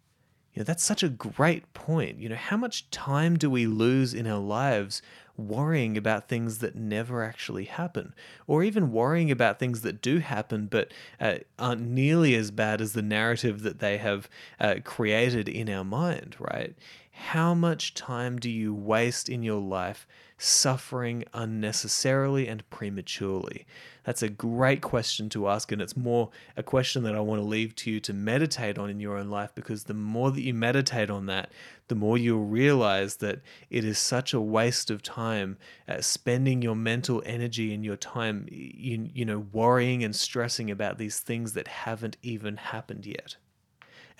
You 0.54 0.62
know, 0.62 0.64
that's 0.64 0.84
such 0.84 1.04
a 1.04 1.10
great 1.10 1.72
point. 1.74 2.20
You 2.20 2.30
know, 2.30 2.36
how 2.36 2.58
much 2.58 2.90
time 2.90 3.38
do 3.38 3.50
we 3.50 3.68
lose 3.68 4.14
in 4.14 4.26
our 4.26 4.40
lives 4.40 5.02
worrying 5.36 5.96
about 5.96 6.28
things 6.28 6.58
that 6.58 6.76
never 6.76 7.24
actually 7.24 7.66
happen, 7.66 8.16
or 8.48 8.64
even 8.64 8.92
worrying 8.92 9.30
about 9.30 9.60
things 9.60 9.82
that 9.82 10.02
do 10.02 10.18
happen 10.18 10.66
but 10.66 10.92
uh, 11.22 11.36
aren't 11.60 11.82
nearly 11.82 12.34
as 12.34 12.50
bad 12.50 12.82
as 12.82 12.94
the 12.94 13.04
narrative 13.04 13.62
that 13.62 13.78
they 13.78 13.98
have 13.98 14.28
uh, 14.60 14.76
created 14.84 15.48
in 15.48 15.70
our 15.70 15.84
mind, 15.84 16.36
right? 16.40 16.76
How 17.18 17.54
much 17.54 17.94
time 17.96 18.38
do 18.38 18.50
you 18.50 18.74
waste 18.74 19.28
in 19.28 19.44
your 19.44 19.60
life 19.60 20.08
suffering 20.38 21.26
unnecessarily 21.34 22.48
and 22.48 22.70
prematurely? 22.70 23.66
That's 24.06 24.22
a 24.22 24.30
great 24.30 24.82
question 24.82 25.28
to 25.30 25.50
ask, 25.50 25.72
and 25.72 25.82
it's 25.82 25.98
more 25.98 26.30
a 26.56 26.64
question 26.64 27.04
that 27.04 27.16
I 27.16 27.20
want 27.20 27.42
to 27.42 27.46
leave 27.46 27.76
to 27.78 27.92
you 27.92 28.00
to 28.02 28.14
meditate 28.14 28.78
on 28.78 28.90
in 28.90 29.00
your 29.00 29.18
own 29.18 29.30
life 29.30 29.52
because 29.56 29.86
the 29.86 29.96
more 29.96 30.32
that 30.32 30.42
you 30.42 30.54
meditate 30.54 31.10
on 31.10 31.26
that, 31.26 31.52
the 31.88 31.96
more 31.96 32.18
you'll 32.18 32.46
realize 32.46 33.18
that 33.18 33.42
it 33.70 33.84
is 33.84 33.98
such 33.98 34.34
a 34.34 34.40
waste 34.40 34.90
of 34.90 35.02
time 35.02 35.58
uh, 35.90 36.00
spending 36.00 36.62
your 36.62 36.76
mental 36.76 37.24
energy 37.26 37.74
and 37.74 37.84
your 37.84 37.98
time, 37.98 38.48
you, 38.50 39.10
you 39.14 39.26
know, 39.26 39.40
worrying 39.52 40.04
and 40.04 40.16
stressing 40.16 40.72
about 40.72 40.98
these 40.98 41.20
things 41.20 41.54
that 41.54 41.68
haven't 41.68 42.16
even 42.22 42.58
happened 42.58 43.06
yet. 43.06 43.38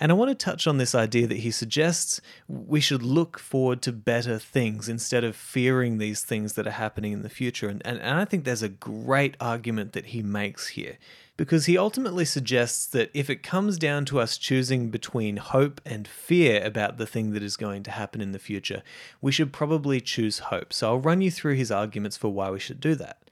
And 0.00 0.12
I 0.12 0.14
want 0.14 0.30
to 0.30 0.34
touch 0.34 0.66
on 0.66 0.78
this 0.78 0.94
idea 0.94 1.26
that 1.26 1.38
he 1.38 1.50
suggests 1.50 2.20
we 2.46 2.80
should 2.80 3.02
look 3.02 3.38
forward 3.38 3.82
to 3.82 3.92
better 3.92 4.38
things 4.38 4.88
instead 4.88 5.24
of 5.24 5.34
fearing 5.34 5.98
these 5.98 6.22
things 6.22 6.52
that 6.52 6.66
are 6.66 6.72
happening 6.72 7.12
in 7.12 7.22
the 7.22 7.28
future. 7.28 7.68
And, 7.68 7.84
and, 7.84 7.98
and 7.98 8.20
I 8.20 8.24
think 8.24 8.44
there's 8.44 8.62
a 8.62 8.68
great 8.68 9.36
argument 9.40 9.92
that 9.94 10.06
he 10.06 10.22
makes 10.22 10.68
here 10.68 10.98
because 11.36 11.66
he 11.66 11.78
ultimately 11.78 12.24
suggests 12.24 12.86
that 12.86 13.10
if 13.14 13.30
it 13.30 13.42
comes 13.42 13.78
down 13.78 14.04
to 14.04 14.20
us 14.20 14.38
choosing 14.38 14.90
between 14.90 15.36
hope 15.36 15.80
and 15.84 16.06
fear 16.06 16.62
about 16.64 16.98
the 16.98 17.06
thing 17.06 17.32
that 17.32 17.42
is 17.42 17.56
going 17.56 17.82
to 17.84 17.92
happen 17.92 18.20
in 18.20 18.32
the 18.32 18.38
future, 18.38 18.82
we 19.20 19.32
should 19.32 19.52
probably 19.52 20.00
choose 20.00 20.40
hope. 20.40 20.72
So 20.72 20.88
I'll 20.88 20.98
run 20.98 21.20
you 21.20 21.30
through 21.30 21.54
his 21.54 21.70
arguments 21.70 22.16
for 22.16 22.28
why 22.28 22.50
we 22.50 22.58
should 22.60 22.80
do 22.80 22.94
that. 22.96 23.22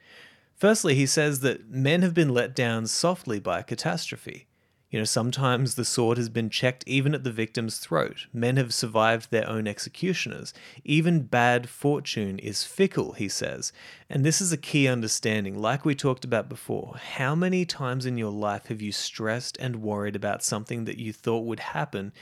Firstly, 0.56 0.94
he 0.94 1.04
says 1.04 1.40
that 1.40 1.68
men 1.68 2.02
have 2.02 2.14
been 2.14 2.30
let 2.30 2.54
down 2.54 2.87
softly 2.87 3.38
by 3.38 3.61
a 3.61 3.64
catastrophe. 3.64 4.46
You 4.88 5.00
know, 5.00 5.05
sometimes 5.05 5.75
the 5.75 5.85
sword 5.85 6.16
has 6.16 6.28
been 6.28 6.49
checked 6.49 6.85
even 6.87 7.12
at 7.12 7.25
the 7.25 7.33
victim's 7.33 7.78
throat. 7.78 8.26
Men 8.33 8.57
have 8.57 8.73
survived 8.73 9.31
their 9.31 9.49
own 9.49 9.66
executioners. 9.66 10.55
Even 10.85 11.23
bad 11.23 11.69
fortune 11.69 12.38
is 12.38 12.62
fickle, 12.62 13.12
he 13.12 13.28
says. 13.28 13.73
And 14.09 14.25
this 14.25 14.40
is 14.40 14.52
a 14.52 14.57
key 14.57 14.87
understanding. 14.87 15.59
Like 15.59 15.85
we 15.85 15.97
talked 15.97 16.25
about 16.25 16.49
before, 16.49 17.00
how 17.16 17.35
many 17.35 17.64
times 17.64 18.07
in 18.07 18.16
your 18.16 18.31
life 18.31 18.66
have 18.66 18.81
you 18.81 18.93
stressed 18.93 19.57
and 19.59 19.83
worried 19.83 20.14
about 20.14 20.45
something 20.45 20.85
that 20.85 20.99
you 20.99 21.12
thought 21.12 21.45
would 21.45 21.61
happen, 21.61 22.12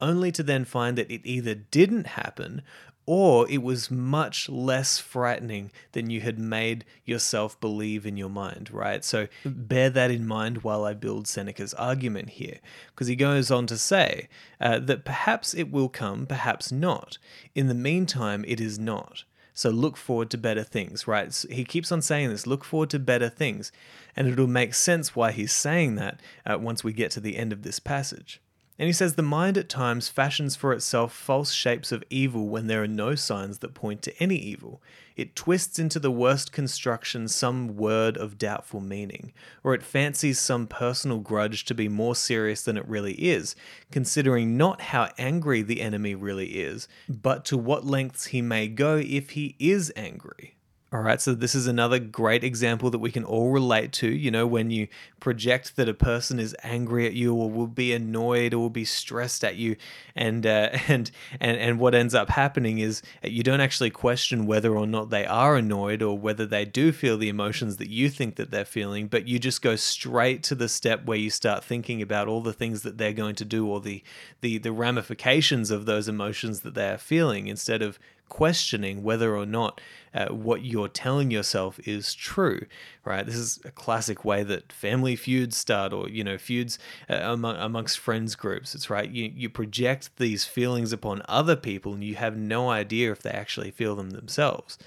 only 0.00 0.32
to 0.32 0.42
then 0.42 0.64
find 0.64 0.96
that 0.96 1.10
it 1.10 1.20
either 1.24 1.54
didn't 1.54 2.06
happen 2.06 2.62
or 3.06 3.48
it 3.50 3.62
was 3.62 3.90
much 3.90 4.48
less 4.48 4.98
frightening 4.98 5.70
than 5.92 6.10
you 6.10 6.20
had 6.20 6.38
made 6.38 6.84
yourself 7.04 7.60
believe 7.60 8.06
in 8.06 8.16
your 8.16 8.28
mind, 8.28 8.70
right? 8.72 9.04
So 9.04 9.28
bear 9.44 9.90
that 9.90 10.10
in 10.10 10.26
mind 10.26 10.62
while 10.62 10.84
I 10.84 10.94
build 10.94 11.28
Seneca's 11.28 11.74
argument 11.74 12.30
here, 12.30 12.58
because 12.88 13.06
he 13.06 13.16
goes 13.16 13.50
on 13.50 13.66
to 13.66 13.76
say 13.76 14.28
uh, 14.60 14.78
that 14.80 15.04
perhaps 15.04 15.54
it 15.54 15.70
will 15.70 15.88
come, 15.88 16.26
perhaps 16.26 16.72
not. 16.72 17.18
In 17.54 17.68
the 17.68 17.74
meantime, 17.74 18.44
it 18.48 18.60
is 18.60 18.78
not. 18.78 19.24
So 19.56 19.70
look 19.70 19.96
forward 19.96 20.30
to 20.30 20.38
better 20.38 20.64
things, 20.64 21.06
right? 21.06 21.32
So 21.32 21.48
he 21.48 21.64
keeps 21.64 21.92
on 21.92 22.02
saying 22.02 22.30
this 22.30 22.46
look 22.46 22.64
forward 22.64 22.90
to 22.90 22.98
better 22.98 23.28
things. 23.28 23.70
And 24.16 24.26
it'll 24.26 24.48
make 24.48 24.74
sense 24.74 25.14
why 25.14 25.30
he's 25.30 25.52
saying 25.52 25.94
that 25.94 26.20
uh, 26.44 26.58
once 26.58 26.82
we 26.82 26.92
get 26.92 27.12
to 27.12 27.20
the 27.20 27.36
end 27.36 27.52
of 27.52 27.62
this 27.62 27.78
passage. 27.78 28.40
And 28.76 28.88
he 28.88 28.92
says 28.92 29.14
the 29.14 29.22
mind 29.22 29.56
at 29.56 29.68
times 29.68 30.08
fashions 30.08 30.56
for 30.56 30.72
itself 30.72 31.12
false 31.12 31.52
shapes 31.52 31.92
of 31.92 32.02
evil 32.10 32.48
when 32.48 32.66
there 32.66 32.82
are 32.82 32.88
no 32.88 33.14
signs 33.14 33.58
that 33.58 33.72
point 33.72 34.02
to 34.02 34.22
any 34.22 34.34
evil. 34.34 34.82
It 35.16 35.36
twists 35.36 35.78
into 35.78 36.00
the 36.00 36.10
worst 36.10 36.50
construction 36.50 37.28
some 37.28 37.76
word 37.76 38.16
of 38.16 38.36
doubtful 38.36 38.80
meaning, 38.80 39.32
or 39.62 39.74
it 39.74 39.84
fancies 39.84 40.40
some 40.40 40.66
personal 40.66 41.20
grudge 41.20 41.64
to 41.66 41.74
be 41.74 41.88
more 41.88 42.16
serious 42.16 42.62
than 42.64 42.76
it 42.76 42.88
really 42.88 43.14
is, 43.14 43.54
considering 43.92 44.56
not 44.56 44.80
how 44.80 45.10
angry 45.18 45.62
the 45.62 45.80
enemy 45.80 46.16
really 46.16 46.56
is, 46.56 46.88
but 47.08 47.44
to 47.44 47.56
what 47.56 47.86
lengths 47.86 48.26
he 48.26 48.42
may 48.42 48.66
go 48.66 48.96
if 48.96 49.30
he 49.30 49.54
is 49.60 49.92
angry. 49.94 50.56
All 50.94 51.00
right, 51.00 51.20
so 51.20 51.34
this 51.34 51.56
is 51.56 51.66
another 51.66 51.98
great 51.98 52.44
example 52.44 52.88
that 52.90 53.00
we 53.00 53.10
can 53.10 53.24
all 53.24 53.50
relate 53.50 53.90
to. 53.94 54.08
You 54.08 54.30
know, 54.30 54.46
when 54.46 54.70
you 54.70 54.86
project 55.18 55.74
that 55.74 55.88
a 55.88 55.94
person 55.94 56.38
is 56.38 56.54
angry 56.62 57.04
at 57.04 57.14
you, 57.14 57.34
or 57.34 57.50
will 57.50 57.66
be 57.66 57.92
annoyed, 57.92 58.54
or 58.54 58.58
will 58.60 58.70
be 58.70 58.84
stressed 58.84 59.42
at 59.42 59.56
you, 59.56 59.74
and 60.14 60.46
uh, 60.46 60.70
and 60.86 61.10
and 61.40 61.58
and 61.58 61.80
what 61.80 61.96
ends 61.96 62.14
up 62.14 62.30
happening 62.30 62.78
is 62.78 63.02
you 63.24 63.42
don't 63.42 63.60
actually 63.60 63.90
question 63.90 64.46
whether 64.46 64.76
or 64.76 64.86
not 64.86 65.10
they 65.10 65.26
are 65.26 65.56
annoyed, 65.56 66.00
or 66.00 66.16
whether 66.16 66.46
they 66.46 66.64
do 66.64 66.92
feel 66.92 67.18
the 67.18 67.28
emotions 67.28 67.78
that 67.78 67.90
you 67.90 68.08
think 68.08 68.36
that 68.36 68.52
they're 68.52 68.64
feeling, 68.64 69.08
but 69.08 69.26
you 69.26 69.40
just 69.40 69.62
go 69.62 69.74
straight 69.74 70.44
to 70.44 70.54
the 70.54 70.68
step 70.68 71.06
where 71.06 71.18
you 71.18 71.28
start 71.28 71.64
thinking 71.64 72.02
about 72.02 72.28
all 72.28 72.40
the 72.40 72.52
things 72.52 72.82
that 72.82 72.98
they're 72.98 73.12
going 73.12 73.34
to 73.34 73.44
do, 73.44 73.66
or 73.66 73.80
the 73.80 74.00
the 74.42 74.58
the 74.58 74.70
ramifications 74.70 75.72
of 75.72 75.86
those 75.86 76.06
emotions 76.06 76.60
that 76.60 76.74
they 76.74 76.90
are 76.90 76.98
feeling, 76.98 77.48
instead 77.48 77.82
of 77.82 77.98
questioning 78.28 79.02
whether 79.02 79.36
or 79.36 79.46
not 79.46 79.80
uh, 80.14 80.26
what 80.28 80.64
you're 80.64 80.88
telling 80.88 81.30
yourself 81.30 81.78
is 81.86 82.14
true, 82.14 82.66
right? 83.04 83.26
This 83.26 83.36
is 83.36 83.60
a 83.64 83.70
classic 83.70 84.24
way 84.24 84.42
that 84.42 84.72
family 84.72 85.16
feuds 85.16 85.56
start, 85.56 85.92
or 85.92 86.08
you 86.08 86.24
know, 86.24 86.38
feuds 86.38 86.78
uh, 87.08 87.14
among, 87.22 87.56
amongst 87.56 87.98
friends 87.98 88.34
groups. 88.34 88.74
It's 88.74 88.90
right. 88.90 89.10
You 89.10 89.32
you 89.34 89.48
project 89.48 90.10
these 90.16 90.44
feelings 90.44 90.92
upon 90.92 91.22
other 91.28 91.56
people, 91.56 91.94
and 91.94 92.04
you 92.04 92.14
have 92.16 92.36
no 92.36 92.70
idea 92.70 93.12
if 93.12 93.22
they 93.22 93.30
actually 93.30 93.70
feel 93.70 93.96
them 93.96 94.10
themselves. 94.10 94.78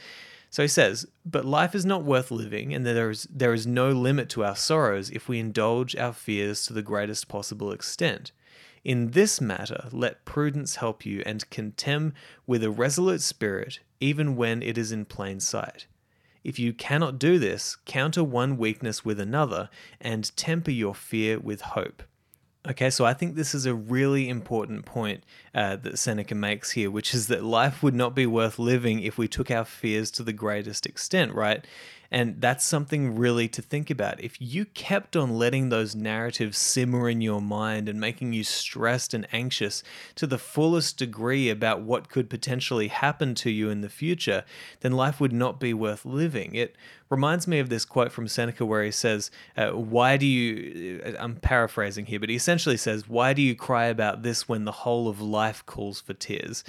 So 0.49 0.61
he 0.61 0.67
says, 0.67 1.05
But 1.25 1.45
life 1.45 1.75
is 1.75 1.85
not 1.85 2.03
worth 2.03 2.31
living, 2.31 2.73
and 2.73 2.85
there 2.85 3.09
is, 3.09 3.27
there 3.29 3.53
is 3.53 3.67
no 3.67 3.91
limit 3.91 4.29
to 4.29 4.45
our 4.45 4.55
sorrows 4.55 5.09
if 5.09 5.27
we 5.27 5.39
indulge 5.39 5.95
our 5.95 6.13
fears 6.13 6.65
to 6.65 6.73
the 6.73 6.81
greatest 6.81 7.27
possible 7.27 7.71
extent. 7.71 8.31
In 8.87 9.11
this 9.11 9.41
matter, 9.41 9.89
let 9.91 10.23
prudence 10.23 10.77
help 10.77 11.05
you, 11.05 11.21
and 11.25 11.49
contemn 11.49 12.13
with 12.45 12.63
a 12.63 12.71
resolute 12.71 13.19
spirit, 13.21 13.81
even 13.99 14.37
when 14.37 14.63
it 14.63 14.77
is 14.77 14.93
in 14.93 15.03
plain 15.03 15.41
sight. 15.41 15.87
If 16.45 16.57
you 16.57 16.71
cannot 16.71 17.19
do 17.19 17.37
this, 17.37 17.75
counter 17.83 18.23
one 18.23 18.55
weakness 18.55 19.03
with 19.03 19.19
another, 19.19 19.69
and 19.99 20.33
temper 20.37 20.71
your 20.71 20.95
fear 20.95 21.37
with 21.37 21.59
hope. 21.59 22.01
Okay, 22.65 22.89
so 22.89 23.03
I 23.03 23.13
think 23.13 23.35
this 23.35 23.53
is 23.53 23.65
a 23.65 23.75
really 23.75 24.29
important 24.29 24.85
point 24.85 25.25
uh, 25.53 25.75
that 25.75 25.99
Seneca 25.99 26.35
makes 26.35 26.71
here, 26.71 26.89
which 26.89 27.13
is 27.13 27.27
that 27.27 27.43
life 27.43 27.83
would 27.83 27.93
not 27.93 28.15
be 28.15 28.25
worth 28.25 28.57
living 28.57 29.01
if 29.01 29.17
we 29.17 29.27
took 29.27 29.51
our 29.51 29.65
fears 29.65 30.11
to 30.11 30.23
the 30.23 30.31
greatest 30.31 30.85
extent, 30.85 31.33
right? 31.33 31.67
And 32.11 32.39
that's 32.39 32.63
something 32.63 33.15
really 33.15 33.47
to 33.49 33.61
think 33.61 33.89
about. 33.89 34.21
If 34.21 34.41
you 34.41 34.65
kept 34.65 35.15
on 35.15 35.37
letting 35.37 35.69
those 35.69 35.95
narratives 35.95 36.57
simmer 36.57 37.09
in 37.09 37.21
your 37.21 37.41
mind 37.41 37.89
and 37.89 37.99
making 37.99 38.33
you 38.33 38.43
stressed 38.43 39.13
and 39.13 39.27
anxious 39.33 39.83
to 40.15 40.27
the 40.27 40.37
fullest 40.37 40.97
degree 40.97 41.49
about 41.49 41.81
what 41.81 42.09
could 42.09 42.29
potentially 42.29 42.87
happen 42.87 43.35
to 43.35 43.49
you 43.49 43.69
in 43.69 43.81
the 43.81 43.89
future, 43.89 44.45
then 44.79 44.93
life 44.93 45.19
would 45.19 45.33
not 45.33 45.59
be 45.59 45.73
worth 45.73 46.05
living. 46.05 46.55
It 46.55 46.75
reminds 47.09 47.47
me 47.47 47.59
of 47.59 47.69
this 47.69 47.85
quote 47.85 48.11
from 48.11 48.27
Seneca 48.27 48.65
where 48.65 48.83
he 48.83 48.91
says, 48.91 49.31
uh, 49.55 49.69
Why 49.69 50.17
do 50.17 50.25
you, 50.25 51.01
uh, 51.05 51.11
I'm 51.19 51.35
paraphrasing 51.35 52.05
here, 52.05 52.19
but 52.19 52.29
he 52.29 52.35
essentially 52.35 52.77
says, 52.77 53.07
Why 53.07 53.33
do 53.33 53.41
you 53.41 53.55
cry 53.55 53.85
about 53.85 54.23
this 54.23 54.49
when 54.49 54.65
the 54.65 54.71
whole 54.71 55.07
of 55.07 55.21
life 55.21 55.65
calls 55.65 56.01
for 56.01 56.13
tears? 56.13 56.63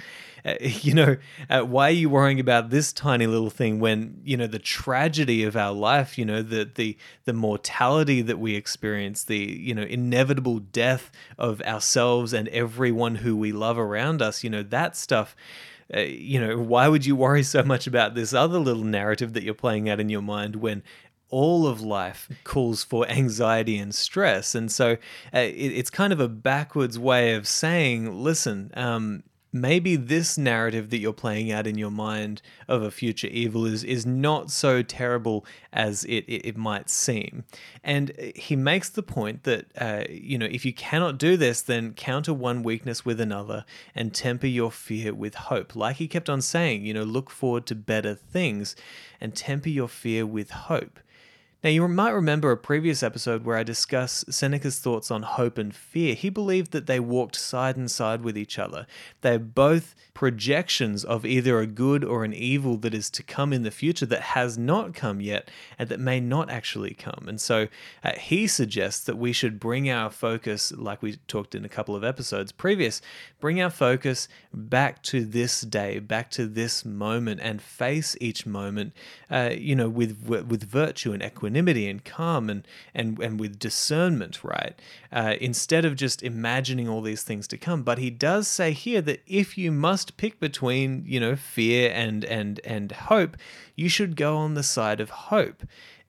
Uh, 0.45 0.55
you 0.61 0.93
know, 0.93 1.17
uh, 1.49 1.61
why 1.61 1.89
are 1.89 1.91
you 1.91 2.09
worrying 2.09 2.39
about 2.39 2.69
this 2.69 2.93
tiny 2.93 3.27
little 3.27 3.49
thing 3.49 3.79
when, 3.79 4.21
you 4.23 4.37
know, 4.37 4.47
the 4.47 4.59
tragedy 4.59 5.43
of 5.43 5.55
our 5.55 5.73
life, 5.73 6.17
you 6.17 6.25
know, 6.25 6.41
the, 6.41 6.69
the, 6.73 6.97
the 7.25 7.33
mortality 7.33 8.21
that 8.21 8.39
we 8.39 8.55
experience, 8.55 9.23
the, 9.23 9.37
you 9.37 9.73
know, 9.73 9.83
inevitable 9.83 10.59
death 10.59 11.11
of 11.37 11.61
ourselves 11.61 12.33
and 12.33 12.47
everyone 12.49 13.15
who 13.15 13.35
we 13.35 13.51
love 13.51 13.77
around 13.77 14.21
us, 14.21 14.43
you 14.43 14.49
know, 14.49 14.63
that 14.63 14.95
stuff 14.95 15.35
uh, 15.95 16.01
you 16.01 16.39
know, 16.39 16.57
why 16.57 16.87
would 16.87 17.05
you 17.05 17.15
worry 17.15 17.43
so 17.43 17.63
much 17.63 17.87
about 17.87 18.15
this 18.15 18.33
other 18.33 18.59
little 18.59 18.83
narrative 18.83 19.33
that 19.33 19.43
you're 19.43 19.53
playing 19.53 19.89
out 19.89 19.99
in 19.99 20.09
your 20.09 20.21
mind 20.21 20.57
when 20.57 20.83
all 21.29 21.67
of 21.67 21.81
life 21.81 22.27
calls 22.43 22.83
for 22.83 23.07
anxiety 23.07 23.77
and 23.77 23.93
stress. 23.93 24.55
And 24.55 24.71
so 24.71 24.93
uh, 25.33 25.39
it, 25.39 25.51
it's 25.51 25.89
kind 25.89 26.11
of 26.11 26.19
a 26.19 26.27
backwards 26.27 26.97
way 26.97 27.33
of 27.35 27.47
saying, 27.47 28.23
listen, 28.23 28.71
um, 28.73 29.23
maybe 29.51 29.95
this 29.95 30.37
narrative 30.37 30.89
that 30.89 30.97
you're 30.99 31.13
playing 31.13 31.51
out 31.51 31.65
in 31.65 31.77
your 31.77 31.91
mind 31.91 32.41
of 32.67 32.81
a 32.81 32.91
future 32.91 33.27
evil 33.27 33.65
is 33.65 33.83
is 33.83 34.05
not 34.05 34.51
so 34.51 34.81
terrible 34.81 35.45
as 35.73 36.03
it, 36.05 36.25
it, 36.27 36.47
it 36.47 36.57
might 36.57 36.89
seem. 36.89 37.43
And 37.83 38.11
he 38.35 38.55
makes 38.55 38.89
the 38.89 39.03
point 39.03 39.43
that 39.43 39.65
uh, 39.77 40.03
you 40.09 40.37
know 40.37 40.47
if 40.49 40.65
you 40.65 40.73
cannot 40.73 41.17
do 41.17 41.37
this, 41.37 41.61
then 41.61 41.93
counter 41.93 42.33
one 42.33 42.63
weakness 42.63 43.05
with 43.05 43.19
another 43.19 43.65
and 43.95 44.13
temper 44.13 44.47
your 44.47 44.71
fear 44.71 45.13
with 45.13 45.35
hope. 45.35 45.75
Like 45.75 45.97
he 45.97 46.07
kept 46.07 46.29
on 46.29 46.41
saying, 46.41 46.85
you 46.85 46.93
know, 46.93 47.03
look 47.03 47.29
forward 47.29 47.65
to 47.67 47.75
better 47.75 48.15
things 48.15 48.75
and 49.19 49.35
temper 49.35 49.69
your 49.69 49.87
fear 49.89 50.25
with 50.25 50.51
hope. 50.51 50.99
Now, 51.61 51.71
you 51.71 51.85
might 51.89 52.11
remember 52.11 52.51
a 52.51 52.57
previous 52.57 53.03
episode 53.03 53.43
where 53.43 53.57
I 53.57 53.63
discussed 53.63 54.31
Seneca's 54.31 54.79
thoughts 54.79 55.11
on 55.11 55.23
hope 55.23 55.57
and 55.57 55.75
fear. 55.75 56.15
He 56.15 56.29
believed 56.29 56.71
that 56.71 56.85
they 56.85 57.01
walked 57.01 57.35
side 57.35 57.75
and 57.75 57.91
side 57.91 58.21
with 58.21 58.37
each 58.37 58.57
other. 58.57 58.87
They're 59.19 59.39
both 59.39 59.93
projections 60.13 61.03
of 61.03 61.25
either 61.25 61.59
a 61.59 61.67
good 61.67 62.05
or 62.05 62.23
an 62.23 62.33
evil 62.33 62.77
that 62.77 62.93
is 62.93 63.09
to 63.09 63.23
come 63.23 63.51
in 63.51 63.63
the 63.63 63.71
future 63.71 64.05
that 64.05 64.21
has 64.21 64.57
not 64.57 64.93
come 64.93 65.19
yet 65.19 65.51
and 65.77 65.89
that 65.89 65.99
may 65.99 66.21
not 66.21 66.49
actually 66.49 66.93
come. 66.93 67.25
And 67.27 67.41
so 67.41 67.67
uh, 68.05 68.13
he 68.17 68.47
suggests 68.47 69.03
that 69.05 69.17
we 69.17 69.33
should 69.33 69.59
bring 69.59 69.89
our 69.89 70.09
focus, 70.09 70.71
like 70.71 71.01
we 71.01 71.17
talked 71.27 71.55
in 71.55 71.65
a 71.65 71.69
couple 71.69 71.93
of 71.93 72.05
episodes 72.05 72.53
previous, 72.53 73.01
bring 73.41 73.61
our 73.61 73.69
focus 73.69 74.29
back 74.53 75.03
to 75.03 75.25
this 75.25 75.59
day, 75.59 75.99
back 75.99 76.31
to 76.31 76.47
this 76.47 76.85
moment, 76.85 77.41
and 77.43 77.61
face 77.61 78.15
each 78.21 78.45
moment, 78.45 78.93
uh, 79.29 79.49
you 79.53 79.75
know, 79.75 79.89
with 79.89 80.25
with 80.25 80.63
virtue 80.63 81.11
and 81.11 81.21
equanimity 81.21 81.48
and 81.55 82.03
calm 82.03 82.49
and 82.49 82.67
and 82.93 83.19
and 83.21 83.39
with 83.39 83.59
discernment, 83.59 84.43
right? 84.43 84.79
Uh, 85.11 85.35
instead 85.39 85.85
of 85.85 85.95
just 85.95 86.23
imagining 86.23 86.89
all 86.89 87.01
these 87.01 87.23
things 87.23 87.47
to 87.47 87.57
come. 87.57 87.83
But 87.83 87.97
he 87.97 88.09
does 88.09 88.47
say 88.47 88.71
here 88.71 89.01
that 89.01 89.21
if 89.27 89.57
you 89.57 89.71
must 89.71 90.17
pick 90.17 90.39
between, 90.39 91.03
you 91.05 91.19
know, 91.19 91.35
fear 91.35 91.91
and 91.93 92.25
and 92.25 92.59
and 92.63 92.91
hope, 92.91 93.37
you 93.75 93.89
should 93.89 94.15
go 94.15 94.37
on 94.37 94.53
the 94.55 94.63
side 94.63 94.99
of 94.99 95.09
hope. 95.09 95.63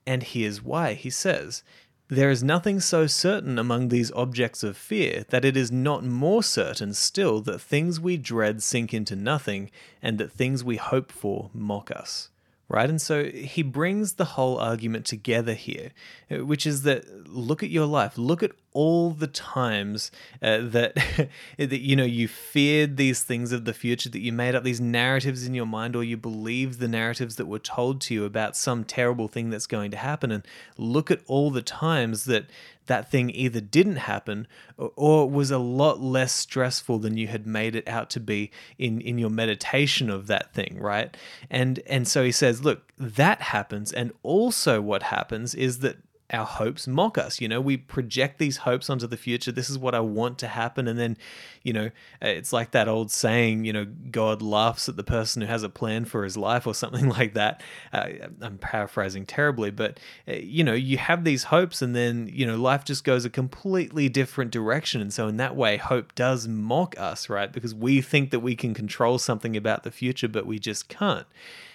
And 0.05 0.23
here's 0.23 0.63
why. 0.63 0.93
He 0.93 1.11
says, 1.11 1.63
there 2.07 2.29
is 2.29 2.43
nothing 2.43 2.81
so 2.81 3.07
certain 3.07 3.57
among 3.57 3.87
these 3.87 4.11
objects 4.11 4.63
of 4.63 4.75
fear 4.75 5.23
that 5.29 5.45
it 5.45 5.55
is 5.55 5.71
not 5.71 6.03
more 6.03 6.43
certain 6.43 6.93
still 6.93 7.39
that 7.41 7.61
things 7.61 8.01
we 8.01 8.17
dread 8.17 8.61
sink 8.61 8.93
into 8.93 9.15
nothing, 9.15 9.71
and 10.01 10.17
that 10.17 10.31
things 10.31 10.61
we 10.61 10.75
hope 10.75 11.09
for 11.09 11.49
mock 11.53 11.89
us 11.89 12.30
right? 12.71 12.89
And 12.89 13.01
so 13.01 13.25
he 13.25 13.63
brings 13.63 14.13
the 14.13 14.23
whole 14.23 14.57
argument 14.57 15.05
together 15.05 15.53
here, 15.53 15.91
uh, 16.31 16.45
which 16.45 16.65
is 16.65 16.83
that 16.83 17.27
look 17.27 17.61
at 17.61 17.69
your 17.69 17.85
life, 17.85 18.17
look 18.17 18.41
at 18.41 18.51
all 18.71 19.11
the 19.11 19.27
times 19.27 20.09
uh, 20.41 20.59
that 20.61 20.95
that 21.57 21.81
you 21.81 21.97
know 21.97 22.05
you 22.05 22.29
feared 22.29 22.95
these 22.95 23.23
things 23.23 23.51
of 23.51 23.65
the 23.65 23.73
future 23.73 24.09
that 24.09 24.21
you 24.21 24.31
made 24.31 24.55
up 24.55 24.63
these 24.63 24.79
narratives 24.79 25.45
in 25.45 25.53
your 25.53 25.65
mind 25.65 25.97
or 25.97 26.03
you 26.03 26.15
believed 26.15 26.79
the 26.79 26.87
narratives 26.87 27.35
that 27.35 27.45
were 27.45 27.59
told 27.59 27.99
to 27.99 28.13
you 28.13 28.23
about 28.23 28.55
some 28.55 28.85
terrible 28.85 29.27
thing 29.27 29.49
that's 29.49 29.67
going 29.67 29.91
to 29.91 29.97
happen 29.97 30.31
and 30.31 30.47
look 30.77 31.11
at 31.11 31.19
all 31.27 31.51
the 31.51 31.61
times 31.61 32.23
that 32.23 32.45
that 32.91 33.09
thing 33.09 33.31
either 33.33 33.61
didn't 33.61 33.95
happen 33.95 34.45
or, 34.77 35.29
was 35.29 35.49
a 35.49 35.57
lot 35.57 36.01
less 36.01 36.33
stressful 36.33 36.99
than 36.99 37.15
you 37.15 37.27
had 37.27 37.47
made 37.47 37.73
it 37.73 37.87
out 37.87 38.09
to 38.09 38.19
be 38.19 38.51
in 38.77 38.99
in 38.99 39.17
your 39.17 39.29
meditation 39.29 40.09
of 40.09 40.27
that 40.27 40.53
thing 40.53 40.77
right? 40.77 41.15
And 41.49 41.79
and 41.87 42.05
so 42.07 42.23
he 42.23 42.33
says 42.33 42.63
look 42.63 42.91
that 42.97 43.41
happens 43.41 43.93
and 43.93 44.11
also 44.23 44.81
what 44.81 45.03
happens 45.03 45.55
is 45.55 45.79
that 45.79 45.97
our 46.31 46.45
hopes 46.45 46.87
mock 46.87 47.17
us. 47.17 47.41
You 47.41 47.47
know, 47.47 47.59
we 47.59 47.77
project 47.77 48.39
these 48.39 48.57
hopes 48.57 48.89
onto 48.89 49.07
the 49.07 49.17
future. 49.17 49.51
This 49.51 49.69
is 49.69 49.77
what 49.77 49.93
I 49.93 49.99
want 49.99 50.39
to 50.39 50.47
happen. 50.47 50.87
And 50.87 50.97
then, 50.97 51.17
you 51.63 51.73
know, 51.73 51.91
it's 52.21 52.53
like 52.53 52.71
that 52.71 52.87
old 52.87 53.11
saying, 53.11 53.65
you 53.65 53.73
know, 53.73 53.85
God 53.85 54.41
laughs 54.41 54.87
at 54.87 54.95
the 54.95 55.03
person 55.03 55.41
who 55.41 55.47
has 55.47 55.63
a 55.63 55.69
plan 55.69 56.05
for 56.05 56.23
his 56.23 56.37
life 56.37 56.65
or 56.65 56.73
something 56.81 57.09
like 57.09 57.33
that. 57.33 57.61
Uh, 57.91 58.09
I'm 58.41 58.57
paraphrasing 58.57 59.25
terribly, 59.25 59.71
but, 59.71 59.99
uh, 60.27 60.33
you 60.33 60.63
know, 60.63 60.73
you 60.73 60.97
have 60.97 61.23
these 61.23 61.45
hopes 61.45 61.81
and 61.81 61.95
then, 61.95 62.29
you 62.31 62.45
know, 62.45 62.55
life 62.55 62.85
just 62.85 63.03
goes 63.03 63.25
a 63.25 63.29
completely 63.29 64.09
different 64.09 64.51
direction. 64.51 65.01
And 65.01 65.13
so, 65.13 65.27
in 65.27 65.37
that 65.37 65.55
way, 65.55 65.77
hope 65.77 66.15
does 66.15 66.47
mock 66.47 66.97
us, 66.97 67.29
right? 67.29 67.51
Because 67.51 67.75
we 67.75 68.01
think 68.01 68.31
that 68.31 68.39
we 68.39 68.55
can 68.55 68.73
control 68.73 69.17
something 69.17 69.57
about 69.57 69.83
the 69.83 69.91
future, 69.91 70.27
but 70.27 70.45
we 70.45 70.59
just 70.59 70.87
can't. 70.87 71.27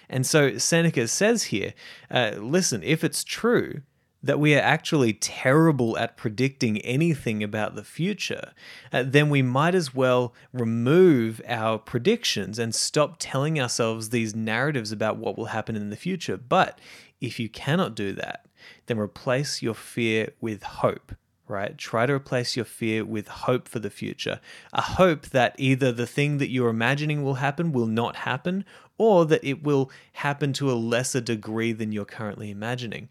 And 0.09 0.25
so 0.25 0.57
Seneca 0.57 1.07
says 1.07 1.43
here, 1.43 1.73
uh, 2.09 2.31
listen, 2.37 2.81
if 2.83 3.03
it's 3.03 3.23
true, 3.23 3.81
that 4.27 4.39
we 4.39 4.53
are 4.53 4.61
actually 4.61 5.13
terrible 5.13 5.97
at 5.97 6.17
predicting 6.17 6.79
anything 6.79 7.41
about 7.41 7.75
the 7.75 7.83
future, 7.83 8.51
uh, 8.91 9.03
then 9.05 9.29
we 9.29 9.41
might 9.41 9.73
as 9.73 9.95
well 9.95 10.33
remove 10.51 11.41
our 11.47 11.77
predictions 11.77 12.59
and 12.59 12.75
stop 12.75 13.15
telling 13.19 13.59
ourselves 13.59 14.09
these 14.09 14.35
narratives 14.35 14.91
about 14.91 15.17
what 15.17 15.37
will 15.37 15.45
happen 15.45 15.77
in 15.77 15.89
the 15.89 15.95
future. 15.95 16.35
But 16.35 16.79
if 17.21 17.39
you 17.39 17.47
cannot 17.47 17.95
do 17.95 18.11
that, 18.13 18.45
then 18.87 18.99
replace 18.99 19.61
your 19.61 19.73
fear 19.73 20.33
with 20.41 20.61
hope 20.61 21.13
right? 21.47 21.77
Try 21.77 22.05
to 22.05 22.13
replace 22.13 22.55
your 22.55 22.65
fear 22.65 23.05
with 23.05 23.27
hope 23.27 23.67
for 23.67 23.79
the 23.79 23.89
future. 23.89 24.39
A 24.73 24.81
hope 24.81 25.27
that 25.27 25.55
either 25.57 25.91
the 25.91 26.07
thing 26.07 26.37
that 26.37 26.49
you're 26.49 26.69
imagining 26.69 27.23
will 27.23 27.35
happen 27.35 27.71
will 27.71 27.87
not 27.87 28.17
happen, 28.17 28.65
or 28.97 29.25
that 29.25 29.43
it 29.43 29.63
will 29.63 29.91
happen 30.13 30.53
to 30.53 30.71
a 30.71 30.73
lesser 30.73 31.21
degree 31.21 31.71
than 31.71 31.91
you're 31.91 32.05
currently 32.05 32.49
imagining. 32.49 33.09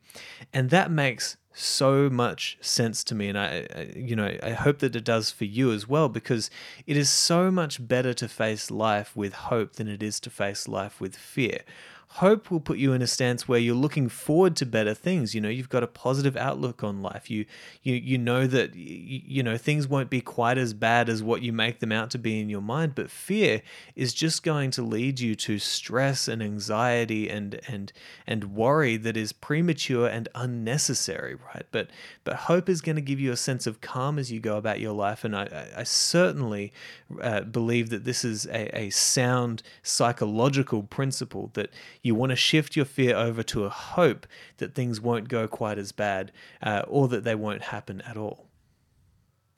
And 0.53 0.71
that 0.71 0.91
makes 0.91 1.37
so 1.59 2.11
much 2.11 2.59
sense 2.61 3.03
to 3.03 3.15
me 3.15 3.31
and 3.31 3.39
I, 3.39 3.67
I, 3.75 3.93
you 3.97 4.15
know 4.15 4.37
I 4.43 4.51
hope 4.51 4.81
that 4.81 4.95
it 4.95 5.05
does 5.05 5.31
for 5.31 5.47
you 5.47 5.73
as 5.73 5.89
well 5.89 6.11
because 6.11 6.51
it 6.87 6.99
is 6.99 7.09
so 7.09 7.51
much 7.51 7.89
better 7.89 8.13
to 8.13 8.29
face 8.29 8.71
life 8.71 9.17
with 9.17 9.33
hope 9.33 9.77
than 9.77 9.89
it 9.89 10.03
is 10.03 10.21
to 10.21 10.31
face 10.31 10.69
life 10.69 11.01
with 11.01 11.17
fear 11.17 11.61
hope 12.09 12.51
will 12.51 12.61
put 12.61 12.79
you 12.79 12.93
in 12.93 13.03
a 13.03 13.07
stance 13.07 13.47
where 13.47 13.59
you're 13.59 13.75
looking 13.75 14.09
forward 14.09 14.57
to 14.57 14.67
better 14.67 14.95
things. 14.95 15.35
You 15.35 15.41
know 15.41 15.49
you've 15.49 15.69
got 15.69 15.83
a 15.83 15.87
positive 15.87 16.37
outlook 16.37 16.83
on 16.83 17.03
life. 17.03 17.31
You 17.31 17.47
you 17.83 17.95
you 17.95 18.19
know 18.19 18.47
that 18.47 18.75
you, 18.75 19.43
know 19.43 19.57
things 19.57 19.87
won't 19.89 20.11
be 20.11 20.21
quite 20.21 20.59
as 20.59 20.73
bad 20.73 21.09
as 21.09 21.23
what 21.23 21.43
you 21.43 21.53
make 21.53 21.81
them 21.81 21.93
out 21.93 22.11
to 22.11 22.19
be 22.19 22.41
in 22.41 22.49
your 22.49 22.61
mind 22.61 22.95
but 22.95 23.11
fear 23.11 23.63
is 23.95 24.13
just 24.15 24.43
going 24.43 24.71
to 24.73 24.83
lead 24.83 25.21
you 25.21 25.35
to 25.35 25.59
stress 25.59 26.29
and 26.29 26.43
anxiety 26.43 27.29
and 27.29 27.61
and 27.69 27.93
and 28.27 28.55
worry 28.55 28.97
that 28.97 29.17
is 29.17 29.33
premature 29.33 30.09
and 30.09 30.29
unnecessary 30.35 31.35
right? 31.35 31.67
But 31.71 31.91
but 32.25 32.37
hope 32.37 32.69
is 32.69 32.81
going 32.81 32.97
to 32.97 33.03
give 33.03 33.21
you 33.21 33.33
a 33.33 33.37
sense 33.37 33.67
of 33.67 33.81
calm 33.81 34.19
as 34.19 34.33
you 34.33 34.41
go 34.41 34.57
about 34.57 34.81
your 34.81 34.93
life 34.93 35.25
and 35.25 35.37
i 35.37 35.69
i 35.77 35.83
certainly 35.83 36.73
uh, 37.21 37.41
believe 37.43 37.91
that 37.91 38.05
this 38.05 38.25
is 38.25 38.47
a, 38.47 38.77
a 38.77 38.91
sound 38.91 39.63
psychological 39.83 40.83
principle 40.83 41.51
that 41.55 41.71
you 42.07 42.15
want 42.15 42.31
to 42.31 42.37
shift 42.37 42.77
your 42.77 42.85
fear 42.85 43.17
over 43.17 43.43
to 43.43 43.65
a 43.65 43.69
hope 43.69 44.27
that 44.59 44.75
things 44.75 45.01
won't 45.01 45.29
go 45.29 45.47
quite 45.49 45.79
as 45.79 45.93
bad 45.93 46.33
uh, 46.63 46.83
or 46.87 47.09
that 47.09 47.25
they 47.25 47.35
won't 47.35 47.63
happen 47.63 48.01
at 48.03 48.17
all. 48.17 48.47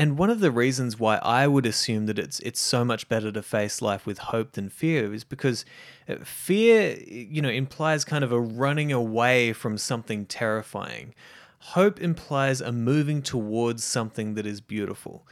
And 0.00 0.16
one 0.16 0.30
of 0.30 0.38
the 0.38 0.52
reasons 0.52 0.98
why 0.98 1.16
I 1.16 1.48
would 1.48 1.66
assume 1.66 2.06
that 2.06 2.20
it's 2.20 2.38
it's 2.40 2.60
so 2.60 2.84
much 2.84 3.08
better 3.08 3.32
to 3.32 3.42
face 3.42 3.82
life 3.82 4.06
with 4.06 4.18
hope 4.18 4.52
than 4.52 4.68
fear 4.68 5.12
is 5.12 5.24
because 5.24 5.64
uh, 6.08 6.16
fear, 6.24 6.96
you 7.06 7.42
know, 7.42 7.48
implies 7.48 8.04
kind 8.04 8.22
of 8.22 8.30
a 8.30 8.40
running 8.40 8.92
away 8.92 9.52
from 9.52 9.76
something 9.76 10.24
terrifying. 10.24 11.14
Hope 11.60 12.00
implies 12.00 12.60
a 12.60 12.70
moving 12.70 13.22
towards 13.22 13.82
something 13.82 14.34
that 14.34 14.46
is 14.46 14.60
beautiful 14.60 15.26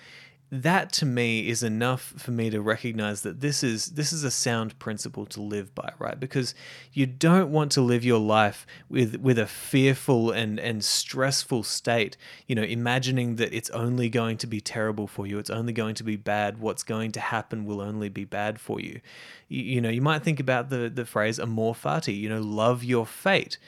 that 0.50 0.92
to 0.92 1.04
me 1.04 1.48
is 1.48 1.64
enough 1.64 2.14
for 2.16 2.30
me 2.30 2.50
to 2.50 2.60
recognize 2.60 3.22
that 3.22 3.40
this 3.40 3.64
is 3.64 3.86
this 3.86 4.12
is 4.12 4.22
a 4.22 4.30
sound 4.30 4.78
principle 4.78 5.26
to 5.26 5.42
live 5.42 5.74
by 5.74 5.92
right? 5.98 6.20
Because 6.20 6.54
you 6.92 7.04
don't 7.04 7.50
want 7.50 7.72
to 7.72 7.80
live 7.80 8.04
your 8.04 8.20
life 8.20 8.64
with 8.88 9.16
with 9.16 9.38
a 9.38 9.46
fearful 9.46 10.30
and 10.30 10.60
and 10.60 10.84
stressful 10.84 11.64
state 11.64 12.16
you 12.46 12.54
know 12.54 12.62
imagining 12.62 13.36
that 13.36 13.52
it's 13.52 13.70
only 13.70 14.08
going 14.08 14.36
to 14.36 14.46
be 14.46 14.60
terrible 14.60 15.08
for 15.08 15.26
you 15.26 15.38
it's 15.38 15.50
only 15.50 15.72
going 15.72 15.96
to 15.96 16.04
be 16.04 16.16
bad 16.16 16.58
what's 16.58 16.84
going 16.84 17.10
to 17.12 17.20
happen 17.20 17.64
will 17.64 17.80
only 17.80 18.08
be 18.08 18.24
bad 18.24 18.60
for 18.60 18.80
you. 18.80 19.00
You, 19.48 19.62
you 19.62 19.80
know 19.80 19.90
you 19.90 20.02
might 20.02 20.22
think 20.22 20.38
about 20.38 20.70
the 20.70 20.88
the 20.88 21.04
phrase 21.04 21.40
amor 21.40 21.74
fati 21.74 22.16
you 22.16 22.28
know 22.28 22.40
love 22.40 22.84
your 22.84 23.04
fate 23.04 23.58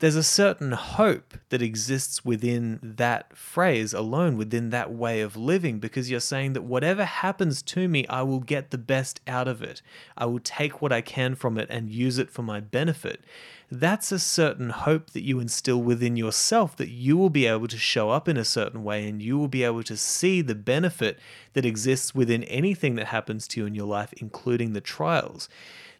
there's 0.00 0.16
a 0.16 0.22
certain 0.22 0.72
hope 0.72 1.34
that 1.48 1.60
exists 1.60 2.24
within 2.24 2.78
that 2.82 3.36
phrase 3.36 3.92
alone, 3.92 4.36
within 4.36 4.70
that 4.70 4.92
way 4.92 5.20
of 5.20 5.36
living, 5.36 5.80
because 5.80 6.08
you're 6.08 6.20
saying 6.20 6.52
that 6.52 6.62
whatever 6.62 7.04
happens 7.04 7.62
to 7.62 7.88
me, 7.88 8.06
I 8.06 8.22
will 8.22 8.38
get 8.38 8.70
the 8.70 8.78
best 8.78 9.20
out 9.26 9.48
of 9.48 9.60
it. 9.60 9.82
I 10.16 10.26
will 10.26 10.38
take 10.38 10.80
what 10.80 10.92
I 10.92 11.00
can 11.00 11.34
from 11.34 11.58
it 11.58 11.66
and 11.68 11.90
use 11.90 12.16
it 12.18 12.30
for 12.30 12.42
my 12.42 12.60
benefit. 12.60 13.24
That's 13.72 14.12
a 14.12 14.20
certain 14.20 14.70
hope 14.70 15.10
that 15.10 15.24
you 15.24 15.40
instill 15.40 15.82
within 15.82 16.16
yourself 16.16 16.76
that 16.76 16.90
you 16.90 17.16
will 17.16 17.28
be 17.28 17.46
able 17.46 17.68
to 17.68 17.76
show 17.76 18.10
up 18.10 18.28
in 18.28 18.36
a 18.36 18.44
certain 18.44 18.84
way 18.84 19.06
and 19.06 19.20
you 19.20 19.36
will 19.36 19.48
be 19.48 19.64
able 19.64 19.82
to 19.82 19.96
see 19.96 20.40
the 20.42 20.54
benefit 20.54 21.18
that 21.54 21.66
exists 21.66 22.14
within 22.14 22.44
anything 22.44 22.94
that 22.94 23.08
happens 23.08 23.48
to 23.48 23.60
you 23.60 23.66
in 23.66 23.74
your 23.74 23.86
life, 23.86 24.14
including 24.18 24.72
the 24.72 24.80
trials 24.80 25.48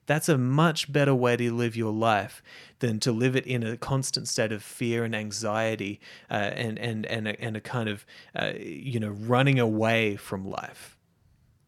That's 0.09 0.31
a 0.31 0.38
much 0.38 0.90
better 0.90 1.14
way 1.14 1.37
to 1.37 1.55
live 1.55 1.77
your 1.77 1.92
life 1.92 2.42
than 2.79 2.99
to 3.01 3.12
live 3.12 3.37
it 3.37 3.47
in 3.47 3.62
a 3.62 3.77
constant 3.77 4.27
state 4.27 4.53
of 4.53 4.62
fear 4.62 5.05
and 5.05 5.14
anxiety 5.14 6.01
uh, 6.31 6.35
and, 6.35 6.79
and, 6.79 7.05
and, 7.05 7.29
a, 7.29 7.38
and 7.38 7.59
a 7.59 7.61
kind 7.61 7.90
of, 7.90 8.07
uh, 8.35 8.53
you 8.59 8.99
know, 8.99 9.11
running 9.11 9.61
away 9.61 10.16
from 10.16 10.49
life. 10.49 10.97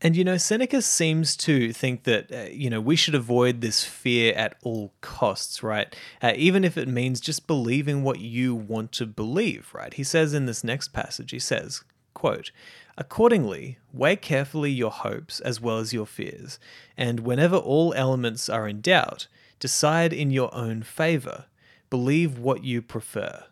And 0.00 0.16
you 0.16 0.24
know, 0.24 0.38
Seneca 0.38 0.81
seems 0.81 1.37
to 1.37 1.74
think 1.74 2.05
that 2.05 2.33
uh, 2.33 2.50
you 2.50 2.70
know 2.70 2.81
we 2.81 2.96
should 2.96 3.14
avoid 3.14 3.61
this 3.61 3.85
fear 3.85 4.33
at 4.33 4.57
all 4.62 4.94
costs, 5.03 5.62
right? 5.62 5.94
Uh, 6.22 6.33
even 6.37 6.64
if 6.64 6.79
it 6.79 6.88
means 6.88 7.20
just 7.20 7.46
believing 7.46 8.03
what 8.03 8.18
you 8.18 8.55
want 8.55 8.92
to 8.92 9.05
believe, 9.05 9.68
right? 9.74 9.92
He 9.92 10.03
says 10.03 10.33
in 10.33 10.46
this 10.46 10.64
next 10.64 10.94
passage, 10.94 11.33
he 11.33 11.38
says, 11.38 11.85
"quote 12.14 12.51
Accordingly, 12.96 13.79
weigh 13.92 14.16
carefully 14.16 14.70
your 14.70 14.90
hopes 14.90 15.40
as 15.40 15.61
well 15.61 15.79
as 15.79 15.92
your 15.92 16.07
fears, 16.07 16.59
and 16.96 17.20
whenever 17.20 17.57
all 17.57 17.94
elements 17.94 18.49
are 18.49 18.68
in 18.68 18.81
doubt, 18.81 19.27
decide 19.59 20.12
in 20.12 20.31
your 20.31 20.55
own 20.55 20.83
favor. 20.83 21.46
Believe 21.88 22.38
what 22.38 22.64
you 22.64 22.83
prefer." 22.83 23.44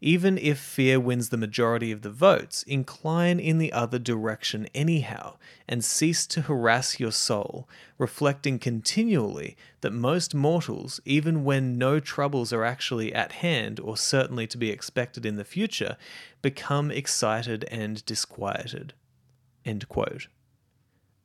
Even 0.00 0.38
if 0.38 0.58
fear 0.58 1.00
wins 1.00 1.28
the 1.28 1.36
majority 1.36 1.90
of 1.90 2.02
the 2.02 2.10
votes, 2.10 2.62
incline 2.64 3.40
in 3.40 3.58
the 3.58 3.72
other 3.72 3.98
direction 3.98 4.68
anyhow, 4.74 5.36
and 5.68 5.84
cease 5.84 6.26
to 6.26 6.42
harass 6.42 7.00
your 7.00 7.10
soul, 7.10 7.68
reflecting 7.98 8.58
continually 8.58 9.56
that 9.80 9.92
most 9.92 10.34
mortals, 10.34 11.00
even 11.04 11.44
when 11.44 11.78
no 11.78 11.98
troubles 11.98 12.52
are 12.52 12.64
actually 12.64 13.12
at 13.12 13.32
hand 13.32 13.80
or 13.80 13.96
certainly 13.96 14.46
to 14.46 14.56
be 14.56 14.70
expected 14.70 15.26
in 15.26 15.36
the 15.36 15.44
future, 15.44 15.96
become 16.42 16.90
excited 16.90 17.64
and 17.64 18.04
disquieted. 18.06 18.92
End 19.64 19.88
quote. 19.88 20.28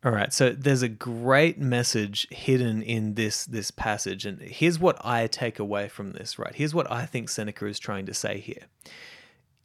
All 0.05 0.11
right, 0.11 0.33
so 0.33 0.49
there's 0.49 0.81
a 0.81 0.89
great 0.89 1.57
message 1.57 2.27
hidden 2.29 2.81
in 2.81 3.13
this 3.13 3.45
this 3.45 3.71
passage, 3.71 4.25
and 4.25 4.41
here's 4.41 4.77
what 4.77 4.97
I 5.03 5.27
take 5.27 5.59
away 5.59 5.87
from 5.87 6.11
this. 6.11 6.37
Right, 6.37 6.53
here's 6.53 6.75
what 6.75 6.91
I 6.91 7.05
think 7.05 7.29
Seneca 7.29 7.65
is 7.67 7.79
trying 7.79 8.05
to 8.07 8.13
say 8.13 8.39
here. 8.39 8.65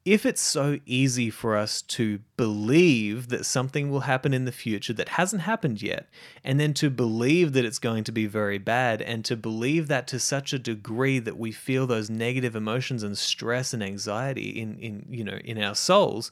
If 0.04 0.24
it's 0.24 0.40
so 0.40 0.78
easy 0.86 1.28
for 1.28 1.56
us 1.56 1.82
to 1.82 2.20
believe 2.36 3.28
that 3.30 3.46
something 3.46 3.90
will 3.90 4.00
happen 4.00 4.32
in 4.32 4.44
the 4.44 4.52
future 4.52 4.92
that 4.92 5.08
hasn't 5.10 5.42
happened 5.42 5.82
yet, 5.82 6.08
and 6.44 6.60
then 6.60 6.72
to 6.74 6.88
believe 6.88 7.52
that 7.54 7.64
it's 7.64 7.80
going 7.80 8.04
to 8.04 8.12
be 8.12 8.26
very 8.26 8.58
bad, 8.58 9.02
and 9.02 9.24
to 9.24 9.36
believe 9.36 9.88
that 9.88 10.06
to 10.06 10.20
such 10.20 10.52
a 10.52 10.58
degree 10.58 11.18
that 11.18 11.36
we 11.36 11.50
feel 11.50 11.84
those 11.84 12.08
negative 12.08 12.54
emotions 12.54 13.02
and 13.02 13.18
stress 13.18 13.74
and 13.74 13.82
anxiety 13.82 14.50
in, 14.50 14.78
in 14.78 15.04
you 15.10 15.24
know 15.24 15.38
in 15.44 15.60
our 15.60 15.74
souls, 15.74 16.30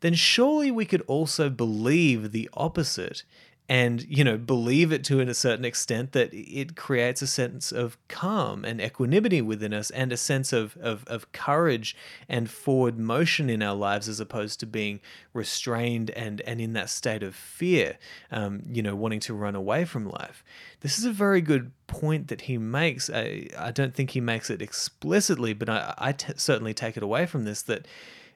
then 0.00 0.14
surely 0.14 0.70
we 0.70 0.84
could 0.84 1.02
also 1.02 1.48
believe 1.48 2.32
the 2.32 2.48
opposite 2.54 3.24
and 3.68 4.04
you 4.08 4.22
know 4.22 4.36
believe 4.36 4.92
it 4.92 5.02
to 5.02 5.18
in 5.18 5.28
a 5.28 5.34
certain 5.34 5.64
extent 5.64 6.12
that 6.12 6.32
it 6.32 6.76
creates 6.76 7.20
a 7.20 7.26
sense 7.26 7.72
of 7.72 7.98
calm 8.08 8.64
and 8.64 8.80
equanimity 8.80 9.42
within 9.42 9.74
us 9.74 9.90
and 9.90 10.12
a 10.12 10.16
sense 10.16 10.52
of, 10.52 10.76
of, 10.76 11.04
of 11.08 11.30
courage 11.32 11.96
and 12.28 12.48
forward 12.48 12.98
motion 12.98 13.50
in 13.50 13.62
our 13.62 13.74
lives 13.74 14.08
as 14.08 14.20
opposed 14.20 14.60
to 14.60 14.66
being 14.66 15.00
restrained 15.32 16.10
and 16.10 16.40
and 16.42 16.60
in 16.60 16.74
that 16.74 16.88
state 16.88 17.22
of 17.22 17.34
fear 17.34 17.98
um, 18.30 18.62
you 18.70 18.82
know 18.82 18.94
wanting 18.94 19.20
to 19.20 19.34
run 19.34 19.56
away 19.56 19.84
from 19.84 20.08
life. 20.08 20.44
This 20.80 20.98
is 20.98 21.04
a 21.04 21.12
very 21.12 21.40
good 21.40 21.72
point 21.88 22.28
that 22.28 22.42
he 22.42 22.58
makes. 22.58 23.10
I, 23.10 23.48
I 23.58 23.72
don't 23.72 23.94
think 23.94 24.10
he 24.10 24.20
makes 24.20 24.48
it 24.48 24.62
explicitly 24.62 25.54
but 25.54 25.68
I, 25.68 25.94
I 25.98 26.12
t- 26.12 26.34
certainly 26.36 26.74
take 26.74 26.96
it 26.96 27.02
away 27.02 27.26
from 27.26 27.44
this 27.44 27.62
that 27.62 27.86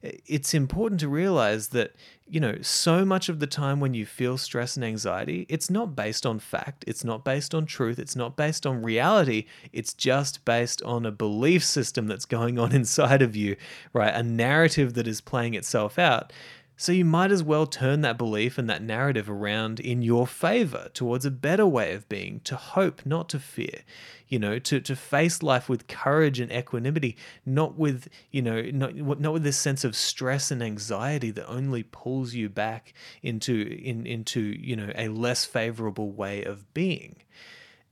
it's 0.02 0.54
important 0.54 1.00
to 1.00 1.08
realize 1.08 1.68
that, 1.68 1.94
you 2.26 2.40
know, 2.40 2.56
so 2.62 3.04
much 3.04 3.28
of 3.28 3.38
the 3.38 3.46
time 3.46 3.80
when 3.80 3.92
you 3.92 4.06
feel 4.06 4.38
stress 4.38 4.76
and 4.76 4.84
anxiety, 4.84 5.44
it's 5.50 5.68
not 5.68 5.94
based 5.94 6.24
on 6.24 6.38
fact, 6.38 6.84
it's 6.86 7.04
not 7.04 7.22
based 7.24 7.54
on 7.54 7.66
truth, 7.66 7.98
it's 7.98 8.16
not 8.16 8.34
based 8.36 8.66
on 8.66 8.82
reality, 8.82 9.46
it's 9.72 9.92
just 9.92 10.44
based 10.46 10.82
on 10.82 11.04
a 11.04 11.10
belief 11.10 11.62
system 11.62 12.06
that's 12.06 12.24
going 12.24 12.58
on 12.58 12.72
inside 12.74 13.20
of 13.20 13.36
you, 13.36 13.56
right? 13.92 14.14
A 14.14 14.22
narrative 14.22 14.94
that 14.94 15.06
is 15.06 15.20
playing 15.20 15.54
itself 15.54 15.98
out. 15.98 16.32
So 16.80 16.92
you 16.92 17.04
might 17.04 17.30
as 17.30 17.42
well 17.42 17.66
turn 17.66 18.00
that 18.00 18.16
belief 18.16 18.56
and 18.56 18.70
that 18.70 18.82
narrative 18.82 19.28
around 19.28 19.80
in 19.80 20.00
your 20.00 20.26
favor 20.26 20.88
towards 20.94 21.26
a 21.26 21.30
better 21.30 21.66
way 21.66 21.92
of 21.92 22.08
being, 22.08 22.40
to 22.44 22.56
hope, 22.56 23.04
not 23.04 23.28
to 23.28 23.38
fear. 23.38 23.80
You 24.28 24.38
know, 24.38 24.58
to, 24.60 24.80
to 24.80 24.96
face 24.96 25.42
life 25.42 25.68
with 25.68 25.88
courage 25.88 26.40
and 26.40 26.50
equanimity, 26.50 27.18
not 27.44 27.76
with, 27.76 28.08
you 28.30 28.40
know, 28.40 28.62
not, 28.62 28.94
not 28.94 29.34
with 29.34 29.42
this 29.42 29.58
sense 29.58 29.84
of 29.84 29.94
stress 29.94 30.50
and 30.50 30.62
anxiety 30.62 31.30
that 31.32 31.46
only 31.48 31.82
pulls 31.82 32.32
you 32.32 32.48
back 32.48 32.94
into 33.22 33.60
in, 33.60 34.06
into, 34.06 34.40
you 34.40 34.74
know, 34.74 34.90
a 34.94 35.08
less 35.08 35.44
favorable 35.44 36.10
way 36.10 36.42
of 36.44 36.72
being. 36.72 37.16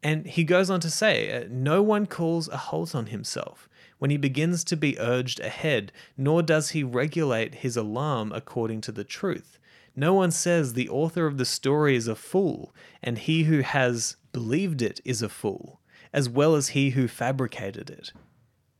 And 0.03 0.27
he 0.27 0.45
goes 0.45 0.71
on 0.71 0.81
to 0.81 0.89
say, 0.89 1.47
no 1.51 1.83
one 1.83 2.07
calls 2.07 2.49
a 2.49 2.57
halt 2.57 2.95
on 2.95 3.09
himself 3.09 3.68
when 3.99 4.11
he 4.11 4.17
begins 4.17 4.65
to 4.65 4.77
be 4.77 4.99
urged 4.99 5.41
ahead, 5.41 5.93
nor 6.17 6.43
does 6.43 6.71
he 6.71 6.83
regulate 6.83 7.57
his 7.57 7.77
alarm 7.77 8.33
according 8.33 8.81
to 8.83 8.93
the 8.93 9.05
truth. 9.05 9.59
No 9.97 10.15
one 10.15 10.31
says 10.31 10.73
the 10.73 10.89
author 10.89 11.27
of 11.27 11.39
the 11.39 11.45
story 11.45 11.97
is 11.97 12.07
a 12.07 12.15
fool, 12.15 12.75
and 13.03 13.19
he 13.19 13.45
who 13.45 13.61
has 13.61 14.17
believed 14.33 14.81
it 14.81 15.01
is 15.05 15.23
a 15.23 15.29
fool, 15.29 15.81
as 16.13 16.29
well 16.29 16.55
as 16.55 16.69
he 16.69 16.91
who 16.91 17.09
fabricated 17.09 17.91
it. 17.91 18.13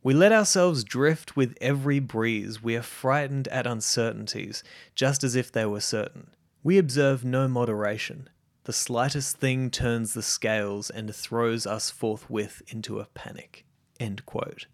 We 0.01 0.13
let 0.13 0.31
ourselves 0.31 0.85
drift 0.85 1.35
with 1.35 1.57
every 1.59 1.99
breeze, 1.99 2.63
we 2.63 2.77
are 2.77 2.81
frightened 2.81 3.49
at 3.49 3.67
uncertainties, 3.67 4.63
just 4.95 5.25
as 5.25 5.35
if 5.35 5.51
they 5.51 5.65
were 5.65 5.81
certain. 5.81 6.29
We 6.63 6.77
observe 6.77 7.25
no 7.25 7.49
moderation. 7.49 8.29
The 8.63 8.73
slightest 8.73 9.37
thing 9.37 9.71
turns 9.71 10.13
the 10.13 10.21
scales 10.21 10.89
and 10.89 11.13
throws 11.13 11.65
us 11.65 11.89
forthwith 11.89 12.61
into 12.67 12.99
a 12.99 13.05
panic. 13.07 13.65
End 13.99 14.25
quote. 14.25 14.67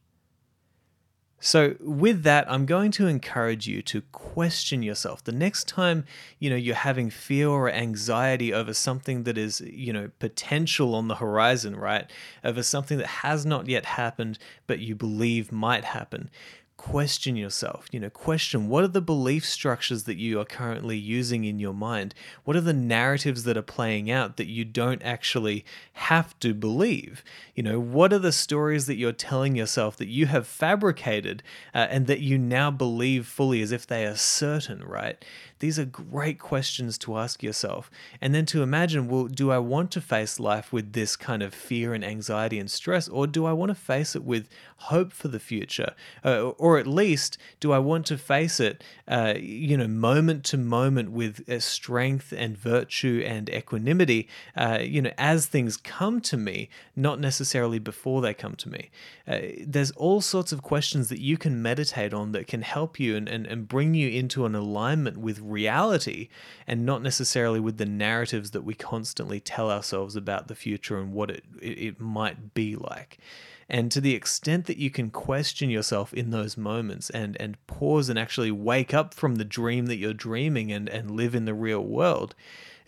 So 1.45 1.75
with 1.79 2.23
that, 2.23 2.51
I'm 2.51 2.65
going 2.65 2.89
to 2.93 3.05
encourage 3.05 3.67
you 3.67 3.83
to 3.83 4.01
question 4.11 4.81
yourself. 4.81 5.23
The 5.23 5.31
next 5.31 5.67
time, 5.67 6.05
you 6.39 6.49
know, 6.49 6.55
you're 6.55 6.73
having 6.73 7.11
fear 7.11 7.49
or 7.49 7.69
anxiety 7.69 8.51
over 8.51 8.73
something 8.73 9.25
that 9.25 9.37
is, 9.37 9.61
you 9.61 9.93
know, 9.93 10.09
potential 10.17 10.95
on 10.95 11.07
the 11.07 11.13
horizon, 11.13 11.75
right? 11.75 12.09
Over 12.43 12.63
something 12.63 12.97
that 12.97 13.05
has 13.07 13.45
not 13.45 13.67
yet 13.67 13.85
happened 13.85 14.39
but 14.65 14.79
you 14.79 14.95
believe 14.95 15.51
might 15.51 15.85
happen 15.85 16.31
question 16.77 17.35
yourself 17.35 17.87
you 17.91 17.99
know 17.99 18.09
question 18.09 18.67
what 18.67 18.83
are 18.83 18.89
the 18.89 19.01
belief 19.01 19.45
structures 19.45 20.03
that 20.03 20.17
you 20.17 20.39
are 20.39 20.45
currently 20.45 20.97
using 20.97 21.45
in 21.45 21.57
your 21.57 21.73
mind 21.73 22.13
what 22.43 22.55
are 22.55 22.61
the 22.61 22.73
narratives 22.73 23.43
that 23.43 23.57
are 23.57 23.61
playing 23.61 24.11
out 24.11 24.37
that 24.37 24.47
you 24.47 24.65
don't 24.65 25.01
actually 25.01 25.65
have 25.93 26.37
to 26.39 26.53
believe 26.53 27.23
you 27.55 27.63
know 27.63 27.79
what 27.79 28.11
are 28.11 28.19
the 28.19 28.31
stories 28.31 28.85
that 28.85 28.97
you're 28.97 29.13
telling 29.13 29.55
yourself 29.55 29.95
that 29.95 30.09
you 30.09 30.25
have 30.25 30.45
fabricated 30.45 31.41
uh, 31.73 31.87
and 31.89 32.07
that 32.07 32.19
you 32.19 32.37
now 32.37 32.69
believe 32.69 33.25
fully 33.25 33.61
as 33.61 33.71
if 33.71 33.87
they 33.87 34.05
are 34.05 34.15
certain 34.15 34.83
right 34.83 35.23
these 35.59 35.79
are 35.79 35.85
great 35.85 36.37
questions 36.37 36.97
to 36.99 37.17
ask 37.17 37.41
yourself. 37.41 37.89
And 38.19 38.35
then 38.35 38.45
to 38.47 38.61
imagine, 38.61 39.07
well, 39.07 39.25
do 39.25 39.51
I 39.51 39.57
want 39.57 39.89
to 39.91 40.01
face 40.01 40.39
life 40.39 40.73
with 40.73 40.93
this 40.93 41.15
kind 41.15 41.41
of 41.41 41.53
fear 41.53 41.93
and 41.93 42.03
anxiety 42.03 42.59
and 42.59 42.69
stress, 42.69 43.07
or 43.07 43.25
do 43.25 43.45
I 43.45 43.53
want 43.53 43.69
to 43.69 43.75
face 43.75 44.15
it 44.15 44.23
with 44.23 44.49
hope 44.77 45.13
for 45.13 45.29
the 45.29 45.39
future? 45.39 45.93
Uh, 46.23 46.49
or 46.65 46.79
at 46.79 46.87
least, 46.87 47.37
do 47.59 47.71
I 47.71 47.77
want 47.77 48.07
to 48.07 48.17
face 48.17 48.59
it, 48.59 48.83
uh, 49.07 49.35
you 49.37 49.77
know, 49.77 49.87
moment 49.87 50.43
to 50.45 50.57
moment 50.57 51.11
with 51.11 51.47
uh, 51.47 51.59
strength 51.59 52.33
and 52.35 52.57
virtue 52.57 53.23
and 53.23 53.51
equanimity, 53.51 54.27
uh, 54.57 54.79
you 54.81 54.99
know, 54.99 55.11
as 55.15 55.45
things 55.45 55.77
come 55.77 56.19
to 56.21 56.35
me, 56.35 56.69
not 56.95 57.19
necessarily 57.19 57.77
before 57.77 58.19
they 58.19 58.33
come 58.33 58.55
to 58.55 58.67
me? 58.67 58.89
Uh, 59.27 59.41
there's 59.61 59.91
all 59.91 60.21
sorts 60.21 60.51
of 60.51 60.63
questions 60.63 61.09
that 61.09 61.19
you 61.19 61.37
can 61.37 61.61
meditate 61.61 62.15
on 62.15 62.31
that 62.31 62.47
can 62.47 62.63
help 62.63 62.99
you 62.99 63.15
and, 63.15 63.29
and, 63.29 63.45
and 63.45 63.67
bring 63.67 63.93
you 63.93 64.09
into 64.09 64.47
an 64.47 64.55
alignment 64.55 65.19
with 65.19 65.39
reality 65.41 66.29
and 66.65 66.83
not 66.83 67.03
necessarily 67.03 67.59
with 67.59 67.77
the 67.77 67.85
narratives 67.85 68.49
that 68.51 68.63
we 68.63 68.73
constantly 68.73 69.39
tell 69.39 69.69
ourselves 69.69 70.15
about 70.15 70.47
the 70.47 70.55
future 70.55 70.97
and 70.97 71.13
what 71.13 71.29
it, 71.29 71.43
it 71.61 71.99
might 71.99 72.55
be 72.55 72.75
like. 72.75 73.19
And 73.67 73.91
to 73.91 74.01
the 74.01 74.13
extent 74.13 74.65
that 74.65 74.77
you 74.77 74.91
can 74.91 75.09
question 75.09 75.69
yourself 75.69 76.13
in 76.13 76.29
those 76.29 76.54
moments 76.57 77.09
and, 77.09 77.35
and 77.39 77.57
pause 77.67 78.09
and 78.09 78.17
actually 78.17 78.51
wake 78.51 78.93
up 78.93 79.13
from 79.13 79.35
the 79.35 79.45
dream 79.45 79.85
that 79.87 79.97
you're 79.97 80.13
dreaming 80.13 80.71
and, 80.71 80.89
and 80.89 81.11
live 81.11 81.35
in 81.35 81.45
the 81.45 81.53
real 81.53 81.83
world, 81.83 82.35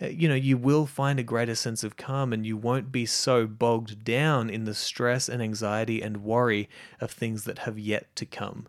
uh, 0.00 0.06
you 0.06 0.28
know, 0.28 0.34
you 0.34 0.56
will 0.56 0.86
find 0.86 1.18
a 1.18 1.24
greater 1.24 1.54
sense 1.54 1.82
of 1.82 1.96
calm 1.96 2.32
and 2.32 2.46
you 2.46 2.56
won't 2.56 2.92
be 2.92 3.04
so 3.06 3.46
bogged 3.46 4.04
down 4.04 4.48
in 4.48 4.64
the 4.64 4.74
stress 4.74 5.28
and 5.28 5.42
anxiety 5.42 6.02
and 6.02 6.24
worry 6.24 6.68
of 7.00 7.10
things 7.10 7.44
that 7.44 7.60
have 7.60 7.78
yet 7.78 8.14
to 8.16 8.24
come. 8.26 8.66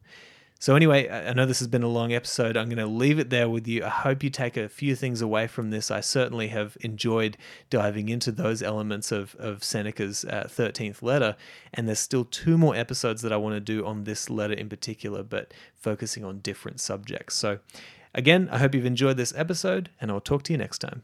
So, 0.61 0.75
anyway, 0.75 1.09
I 1.09 1.31
know 1.31 1.45
this 1.45 1.59
has 1.59 1.69
been 1.69 1.83
a 1.83 1.87
long 1.87 2.11
episode. 2.11 2.57
I'm 2.57 2.67
going 2.67 2.79
to 2.79 2.85
leave 2.85 3.17
it 3.17 3.29
there 3.29 3.47
with 3.47 3.65
you. 3.65 3.85
I 3.85 3.89
hope 3.89 4.21
you 4.23 4.29
take 4.29 4.57
a 4.57 4.67
few 4.67 4.93
things 4.93 5.21
away 5.21 5.47
from 5.47 5.69
this. 5.69 5.89
I 5.89 6.01
certainly 6.01 6.49
have 6.49 6.77
enjoyed 6.81 7.37
diving 7.69 8.09
into 8.09 8.29
those 8.29 8.61
elements 8.61 9.09
of, 9.13 9.37
of 9.39 9.63
Seneca's 9.63 10.25
uh, 10.25 10.49
13th 10.49 11.01
letter. 11.01 11.37
And 11.73 11.87
there's 11.87 11.99
still 11.99 12.25
two 12.25 12.57
more 12.57 12.75
episodes 12.75 13.21
that 13.21 13.31
I 13.31 13.37
want 13.37 13.55
to 13.55 13.61
do 13.61 13.85
on 13.85 14.03
this 14.03 14.29
letter 14.29 14.53
in 14.53 14.67
particular, 14.67 15.23
but 15.23 15.53
focusing 15.77 16.25
on 16.25 16.39
different 16.39 16.81
subjects. 16.81 17.35
So, 17.35 17.59
again, 18.13 18.49
I 18.51 18.57
hope 18.57 18.75
you've 18.75 18.85
enjoyed 18.85 19.15
this 19.15 19.33
episode, 19.37 19.89
and 20.01 20.11
I'll 20.11 20.19
talk 20.19 20.43
to 20.43 20.51
you 20.53 20.57
next 20.57 20.79
time. 20.79 21.03